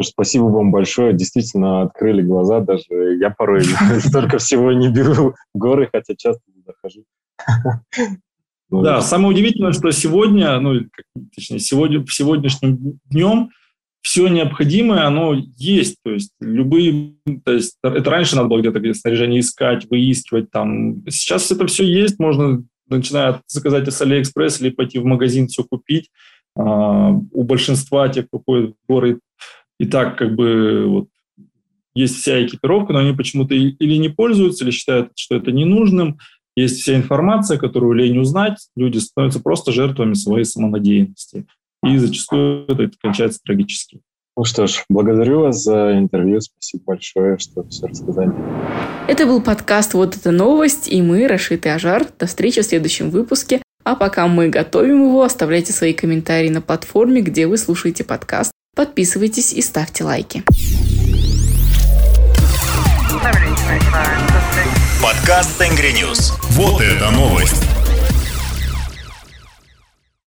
Спасибо 0.00 0.44
вам 0.44 0.70
большое. 0.70 1.12
Действительно, 1.12 1.82
открыли 1.82 2.22
глаза. 2.22 2.60
Даже 2.60 3.16
я 3.20 3.30
порой 3.30 3.64
столько 4.00 4.38
всего 4.38 4.72
не 4.72 4.88
беру 4.88 5.25
в 5.25 5.34
горы, 5.54 5.88
хотя 5.92 6.14
часто 6.16 6.42
захожу. 6.66 7.04
Да, 8.68 9.00
самое 9.00 9.32
удивительное, 9.32 9.70
что 9.70 9.92
сегодня, 9.92 10.58
ну, 10.58 10.80
точнее, 11.36 11.60
сегодня, 11.60 12.04
сегодняшним 12.08 12.98
днем 13.04 13.50
все 14.02 14.28
необходимое, 14.28 15.06
оно 15.06 15.34
есть. 15.56 15.98
То 16.04 16.10
есть 16.10 16.32
любые, 16.40 17.14
то 17.44 17.52
есть 17.52 17.76
это 17.82 18.10
раньше 18.10 18.36
надо 18.36 18.48
было 18.48 18.60
где-то 18.60 18.80
где 18.80 18.94
снаряжение 18.94 19.40
искать, 19.40 19.86
выискивать 19.90 20.50
там. 20.50 21.02
Сейчас 21.08 21.50
это 21.50 21.66
все 21.66 21.84
есть, 21.84 22.18
можно 22.18 22.64
начинают 22.88 23.42
заказать 23.48 23.92
с 23.92 24.00
Алиэкспресс 24.00 24.60
или 24.60 24.70
пойти 24.70 24.98
в 24.98 25.04
магазин 25.04 25.48
все 25.48 25.64
купить. 25.64 26.10
А, 26.56 27.10
у 27.10 27.42
большинства 27.42 28.08
тех, 28.08 28.28
кто 28.28 28.40
ходит 28.44 28.70
в 28.70 28.88
горы, 28.88 29.18
и 29.78 29.86
так 29.86 30.16
как 30.16 30.34
бы 30.34 30.86
вот 30.86 31.08
есть 31.94 32.16
вся 32.16 32.44
экипировка, 32.44 32.92
но 32.92 32.98
они 33.00 33.14
почему-то 33.14 33.54
или 33.54 33.96
не 33.96 34.10
пользуются, 34.10 34.64
или 34.64 34.70
считают, 34.70 35.12
что 35.16 35.36
это 35.36 35.50
ненужным. 35.50 36.18
Есть 36.54 36.80
вся 36.80 36.94
информация, 36.94 37.58
которую 37.58 37.94
лень 37.94 38.18
узнать. 38.18 38.68
Люди 38.76 38.98
становятся 38.98 39.40
просто 39.40 39.72
жертвами 39.72 40.14
своей 40.14 40.44
самонадеянности. 40.44 41.46
И 41.82 41.96
зачастую 41.96 42.66
это 42.68 42.90
кончается 43.00 43.40
трагически. 43.42 44.00
Ну 44.36 44.44
что 44.44 44.66
ж, 44.66 44.84
благодарю 44.90 45.40
вас 45.40 45.62
за 45.62 45.98
интервью. 45.98 46.42
Спасибо 46.42 46.82
большое, 46.86 47.38
что 47.38 47.66
все 47.68 47.86
рассказали. 47.86 48.32
Это 49.08 49.24
был 49.24 49.40
подкаст 49.40 49.94
«Вот 49.94 50.14
эта 50.16 50.30
новость» 50.30 50.88
и 50.88 51.00
мы, 51.00 51.26
Рашид 51.26 51.64
и 51.64 51.70
Ажар. 51.70 52.06
До 52.18 52.26
встречи 52.26 52.60
в 52.60 52.66
следующем 52.66 53.08
выпуске. 53.08 53.62
А 53.84 53.94
пока 53.94 54.26
мы 54.26 54.50
готовим 54.50 55.04
его, 55.04 55.22
оставляйте 55.22 55.72
свои 55.72 55.94
комментарии 55.94 56.50
на 56.50 56.60
платформе, 56.60 57.22
где 57.22 57.46
вы 57.46 57.56
слушаете 57.56 58.04
подкаст. 58.04 58.52
Подписывайтесь 58.76 59.54
и 59.54 59.62
ставьте 59.62 60.04
лайки. 60.04 60.44
Подкаст 65.02 65.56
Тенгри 65.56 65.92
Ньюс. 65.92 66.34
Вот 66.50 66.82
это 66.82 67.10
новость. 67.10 67.75